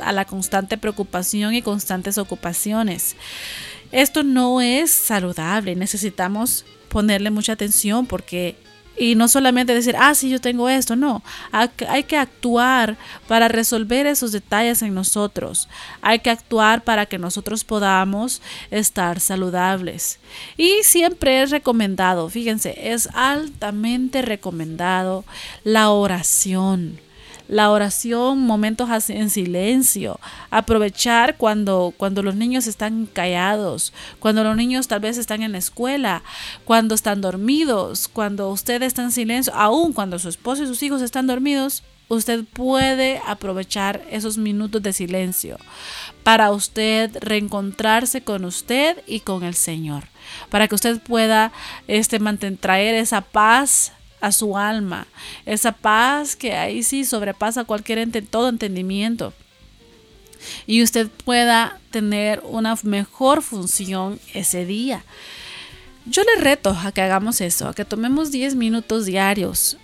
a 0.00 0.12
la 0.12 0.24
constante 0.24 0.78
preocupación 0.78 1.54
y 1.54 1.62
constantes 1.62 2.18
ocupaciones. 2.18 3.16
Esto 3.90 4.22
no 4.22 4.60
es 4.60 4.90
saludable, 4.90 5.76
necesitamos 5.76 6.64
ponerle 6.88 7.30
mucha 7.30 7.52
atención 7.52 8.06
porque 8.06 8.56
y 8.96 9.14
no 9.14 9.28
solamente 9.28 9.74
decir, 9.74 9.96
ah, 9.98 10.14
sí, 10.14 10.30
yo 10.30 10.40
tengo 10.40 10.68
esto, 10.68 10.96
no. 10.96 11.22
Hay 11.52 12.04
que 12.04 12.16
actuar 12.16 12.96
para 13.26 13.48
resolver 13.48 14.06
esos 14.06 14.32
detalles 14.32 14.82
en 14.82 14.94
nosotros. 14.94 15.68
Hay 16.00 16.20
que 16.20 16.30
actuar 16.30 16.84
para 16.84 17.06
que 17.06 17.18
nosotros 17.18 17.64
podamos 17.64 18.40
estar 18.70 19.20
saludables. 19.20 20.18
Y 20.56 20.82
siempre 20.82 21.42
es 21.42 21.50
recomendado, 21.50 22.28
fíjense, 22.28 22.92
es 22.92 23.08
altamente 23.14 24.22
recomendado 24.22 25.24
la 25.64 25.90
oración 25.90 27.03
la 27.48 27.70
oración, 27.70 28.40
momentos 28.40 28.88
en 29.10 29.30
silencio, 29.30 30.18
aprovechar 30.50 31.36
cuando, 31.36 31.92
cuando 31.96 32.22
los 32.22 32.34
niños 32.34 32.66
están 32.66 33.06
callados, 33.06 33.92
cuando 34.18 34.44
los 34.44 34.56
niños 34.56 34.88
tal 34.88 35.00
vez 35.00 35.18
están 35.18 35.42
en 35.42 35.52
la 35.52 35.58
escuela, 35.58 36.22
cuando 36.64 36.94
están 36.94 37.20
dormidos, 37.20 38.08
cuando 38.08 38.50
usted 38.50 38.82
está 38.82 39.02
en 39.02 39.12
silencio, 39.12 39.54
aún 39.54 39.92
cuando 39.92 40.18
su 40.18 40.28
esposo 40.28 40.62
y 40.62 40.66
sus 40.66 40.82
hijos 40.82 41.02
están 41.02 41.26
dormidos, 41.26 41.82
usted 42.08 42.44
puede 42.44 43.20
aprovechar 43.26 44.02
esos 44.10 44.36
minutos 44.38 44.82
de 44.82 44.92
silencio 44.92 45.58
para 46.22 46.50
usted 46.50 47.16
reencontrarse 47.20 48.22
con 48.22 48.44
usted 48.44 49.02
y 49.06 49.20
con 49.20 49.42
el 49.42 49.54
Señor, 49.54 50.04
para 50.50 50.68
que 50.68 50.74
usted 50.74 51.00
pueda 51.00 51.52
este, 51.88 52.18
mantener, 52.18 52.58
traer 52.58 52.94
esa 52.94 53.20
paz 53.20 53.92
a 54.24 54.32
su 54.32 54.56
alma, 54.56 55.06
esa 55.46 55.72
paz 55.72 56.36
que 56.36 56.54
ahí 56.54 56.82
sí 56.82 57.04
sobrepasa 57.04 57.64
cualquier 57.64 58.08
todo 58.26 58.48
entendimiento. 58.48 59.32
Y 60.66 60.82
usted 60.82 61.08
pueda 61.24 61.78
tener 61.90 62.42
una 62.44 62.76
mejor 62.82 63.42
función 63.42 64.18
ese 64.34 64.66
día. 64.66 65.04
Yo 66.06 66.22
le 66.22 66.42
reto 66.42 66.70
a 66.70 66.92
que 66.92 67.00
hagamos 67.00 67.40
eso, 67.40 67.68
a 67.68 67.74
que 67.74 67.84
tomemos 67.84 68.30
10 68.30 68.56
minutos 68.56 69.06
diarios 69.06 69.78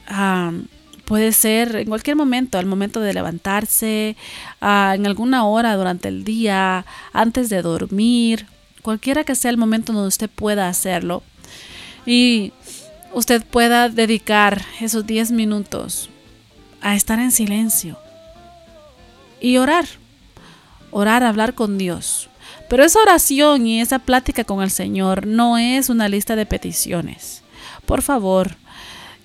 Puede 1.11 1.33
ser 1.33 1.75
en 1.75 1.89
cualquier 1.89 2.15
momento, 2.15 2.57
al 2.57 2.67
momento 2.67 3.01
de 3.01 3.13
levantarse, 3.13 4.17
en 4.61 5.07
alguna 5.07 5.45
hora 5.45 5.75
durante 5.75 6.07
el 6.07 6.23
día, 6.23 6.87
antes 7.13 7.49
de 7.49 7.63
dormir, 7.63 8.47
cualquiera 8.81 9.25
que 9.25 9.35
sea 9.35 9.51
el 9.51 9.57
momento 9.57 9.93
donde 9.93 10.07
usted 10.07 10.31
pueda 10.31 10.69
hacerlo. 10.69 11.25
Y 12.07 12.53
usted 13.13 13.45
pueda 13.45 13.89
dedicar 13.89 14.63
esos 14.81 15.07
10 15.07 15.33
minutos 15.33 16.11
a 16.81 16.95
estar 16.95 17.19
en 17.19 17.31
silencio 17.31 17.99
y 19.41 19.57
orar. 19.57 19.87
Orar, 20.91 21.23
hablar 21.23 21.55
con 21.55 21.79
Dios. 21.79 22.29
Pero 22.69 22.85
esa 22.85 23.01
oración 23.01 23.67
y 23.67 23.81
esa 23.81 24.01
plática 24.01 24.45
con 24.45 24.63
el 24.63 24.71
Señor 24.71 25.27
no 25.27 25.59
es 25.59 25.89
una 25.89 26.09
lista 26.09 26.37
de 26.37 26.47
peticiones. 26.47 27.43
Por 27.87 28.03
favor, 28.03 28.57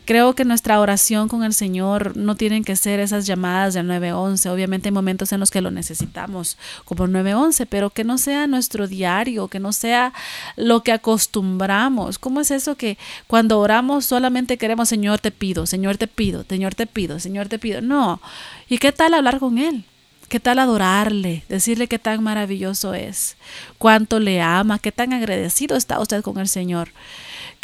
Creo 0.05 0.35
que 0.35 0.45
nuestra 0.45 0.79
oración 0.79 1.27
con 1.27 1.43
el 1.43 1.53
Señor 1.53 2.15
no 2.15 2.35
tienen 2.35 2.63
que 2.63 2.75
ser 2.75 2.99
esas 2.99 3.25
llamadas 3.25 3.73
del 3.73 3.87
911. 3.87 4.49
Obviamente 4.49 4.89
hay 4.89 4.93
momentos 4.93 5.31
en 5.31 5.39
los 5.39 5.49
que 5.49 5.61
lo 5.61 5.71
necesitamos, 5.71 6.57
como 6.85 7.07
911, 7.07 7.65
pero 7.65 7.89
que 7.89 8.03
no 8.03 8.19
sea 8.19 8.45
nuestro 8.45 8.87
diario, 8.87 9.47
que 9.47 9.59
no 9.59 9.73
sea 9.73 10.13
lo 10.57 10.83
que 10.83 10.91
acostumbramos. 10.91 12.19
¿Cómo 12.19 12.39
es 12.39 12.51
eso 12.51 12.75
que 12.75 12.99
cuando 13.25 13.59
oramos 13.59 14.05
solamente 14.05 14.57
queremos, 14.57 14.89
Señor, 14.89 15.19
te 15.19 15.31
pido, 15.31 15.65
Señor, 15.65 15.97
te 15.97 16.07
pido, 16.07 16.45
Señor, 16.47 16.75
te 16.75 16.85
pido, 16.85 17.19
Señor, 17.19 17.47
te 17.47 17.57
pido? 17.57 17.81
No. 17.81 18.21
¿Y 18.69 18.77
qué 18.77 18.91
tal 18.91 19.15
hablar 19.15 19.39
con 19.39 19.57
Él? 19.57 19.85
¿Qué 20.29 20.39
tal 20.39 20.59
adorarle? 20.59 21.43
Decirle 21.49 21.87
qué 21.87 21.99
tan 21.99 22.23
maravilloso 22.23 22.93
es, 22.93 23.37
cuánto 23.77 24.19
le 24.19 24.41
ama, 24.41 24.79
qué 24.79 24.91
tan 24.91 25.13
agradecido 25.13 25.77
está 25.77 25.99
usted 25.99 26.21
con 26.21 26.39
el 26.39 26.47
Señor. 26.47 26.89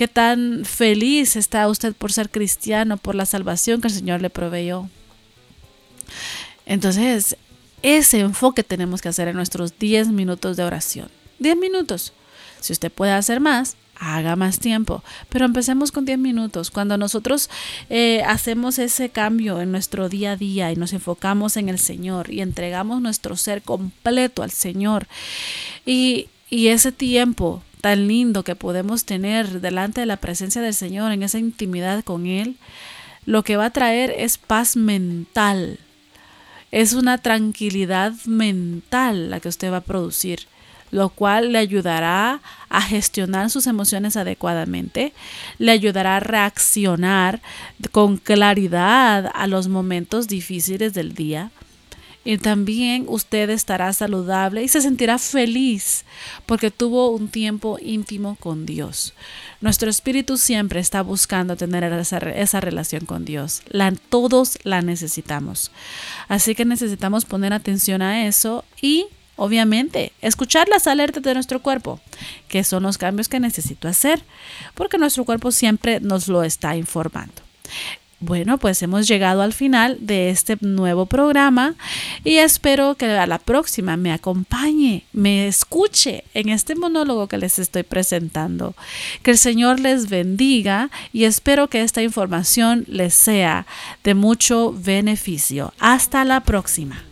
¿Qué 0.02 0.08
tan 0.08 0.66
feliz 0.66 1.36
está 1.36 1.68
usted 1.68 1.94
por 1.94 2.12
ser 2.12 2.32
cristiano, 2.32 2.98
por 2.98 3.14
la 3.14 3.28
salvación 3.28 3.82
que 3.82 3.88
el 3.88 3.94
Señor 3.94 4.20
le 4.20 4.32
proveyó? 4.32 4.90
Entonces, 6.66 7.38
ese 7.84 8.22
enfoque 8.22 8.64
tenemos 8.64 9.00
que 9.00 9.10
hacer 9.10 9.28
en 9.28 9.36
nuestros 9.36 9.78
10 9.78 10.08
minutos 10.08 10.58
de 10.58 10.64
oración. 10.64 11.10
10 11.38 11.56
minutos. 11.58 12.14
Si 12.62 12.74
usted 12.74 12.92
puede 12.92 13.12
hacer 13.12 13.42
más, 13.42 13.76
haga 13.96 14.36
más 14.36 14.58
tiempo. 14.58 15.04
Pero 15.30 15.46
empecemos 15.46 15.92
con 15.92 16.04
10 16.04 16.18
minutos. 16.18 16.72
Cuando 16.72 16.98
nosotros 16.98 17.52
eh, 17.92 18.24
hacemos 18.26 18.80
ese 18.80 19.10
cambio 19.10 19.62
en 19.62 19.72
nuestro 19.72 20.10
día 20.10 20.32
a 20.32 20.36
día 20.36 20.72
y 20.72 20.78
nos 20.78 20.94
enfocamos 20.94 21.58
en 21.58 21.70
el 21.70 21.78
Señor 21.78 22.34
y 22.34 22.42
entregamos 22.42 23.04
nuestro 23.04 23.38
ser 23.38 23.62
completo 23.62 24.42
al 24.42 24.50
Señor 24.50 25.08
y, 25.86 26.28
y 26.50 26.70
ese 26.70 26.92
tiempo 26.92 27.62
tan 27.82 28.08
lindo 28.08 28.44
que 28.44 28.56
podemos 28.56 29.06
tener 29.06 29.60
delante 29.60 30.02
de 30.02 30.08
la 30.08 30.18
presencia 30.18 30.62
del 30.62 30.74
Señor, 30.74 31.12
en 31.12 31.24
esa 31.24 31.40
intimidad 31.40 32.04
con 32.04 32.26
Él, 32.26 32.56
lo 33.26 33.44
que 33.44 33.58
va 33.58 33.66
a 33.66 33.72
traer 33.72 34.14
es 34.18 34.38
paz 34.38 34.76
mental. 34.76 35.80
Es 36.72 36.94
una 36.94 37.18
tranquilidad 37.18 38.14
mental 38.26 39.30
la 39.30 39.40
que 39.40 39.50
usted 39.50 39.72
va 39.72 39.78
a 39.78 39.82
producir, 39.82 40.48
lo 40.92 41.10
cual 41.10 41.52
le 41.52 41.60
ayudará 41.60 42.42
a 42.70 42.82
gestionar 42.82 43.50
sus 43.50 43.68
emociones 43.68 44.16
adecuadamente, 44.16 45.14
le 45.58 45.72
ayudará 45.72 46.18
a 46.18 46.22
reaccionar 46.22 47.42
con 47.92 48.18
claridad 48.18 49.32
a 49.34 49.48
los 49.48 49.68
momentos 49.68 50.28
difíciles 50.28 50.94
del 50.94 51.14
día 51.14 51.52
y 52.24 52.38
también 52.38 53.06
usted 53.08 53.50
estará 53.50 53.92
saludable 53.94 54.64
y 54.64 54.68
se 54.68 54.82
sentirá 54.82 55.18
feliz 55.18 56.06
porque 56.46 56.70
tuvo 56.70 57.10
un 57.12 57.30
tiempo 57.30 57.78
íntimo 57.82 58.36
con 58.40 58.66
Dios. 58.66 59.14
Nuestro 59.60 59.90
espíritu 59.90 60.38
siempre 60.38 60.80
está 60.80 61.02
buscando 61.02 61.56
tener 61.56 61.84
esa, 61.84 62.18
esa 62.18 62.60
relación 62.62 63.06
con 63.06 63.26
Dios. 63.26 63.64
La, 63.70 63.92
todos 64.10 64.60
la 64.64 64.82
necesitamos. 64.82 65.72
Así 66.28 66.56
que 66.56 66.66
necesitamos 66.66 67.26
poner 67.26 67.54
atención 67.54 68.02
a 68.02 68.28
eso 68.28 68.66
y 68.82 69.08
Obviamente, 69.38 70.12
escuchar 70.22 70.68
las 70.68 70.86
alertas 70.86 71.24
de 71.24 71.34
nuestro 71.34 71.64
cuerpo, 71.64 72.00
que 72.48 72.64
son 72.64 72.84
los 72.84 73.00
cambios 73.00 73.28
que 73.28 73.40
necesito 73.40 73.88
hacer, 73.88 74.24
porque 74.76 75.00
nuestro 75.00 75.26
cuerpo 75.26 75.52
siempre 75.52 76.00
nos 76.00 76.28
lo 76.28 76.44
está 76.44 76.76
informando. 76.76 77.34
Bueno, 78.22 78.60
pues 78.60 78.80
hemos 78.84 79.08
llegado 79.08 79.42
al 79.42 79.52
final 79.52 79.98
de 80.00 80.30
este 80.30 80.56
nuevo 80.62 81.08
programa 81.08 81.74
y 82.24 82.36
espero 82.38 82.94
que 82.94 83.08
a 83.08 83.26
la 83.26 83.40
próxima 83.40 83.98
me 83.98 84.14
acompañe, 84.14 85.06
me 85.12 85.48
escuche 85.48 86.24
en 86.36 86.50
este 86.50 86.76
monólogo 86.76 87.28
que 87.28 87.40
les 87.40 87.58
estoy 87.58 87.82
presentando. 87.82 88.76
Que 89.24 89.32
el 89.32 89.40
Señor 89.40 89.80
les 89.80 90.08
bendiga 90.08 90.92
y 91.12 91.24
espero 91.24 91.68
que 91.68 91.82
esta 91.82 92.04
información 92.04 92.86
les 92.88 93.16
sea 93.16 93.66
de 94.04 94.14
mucho 94.14 94.72
beneficio. 94.72 95.74
Hasta 95.80 96.24
la 96.24 96.42
próxima. 96.42 97.04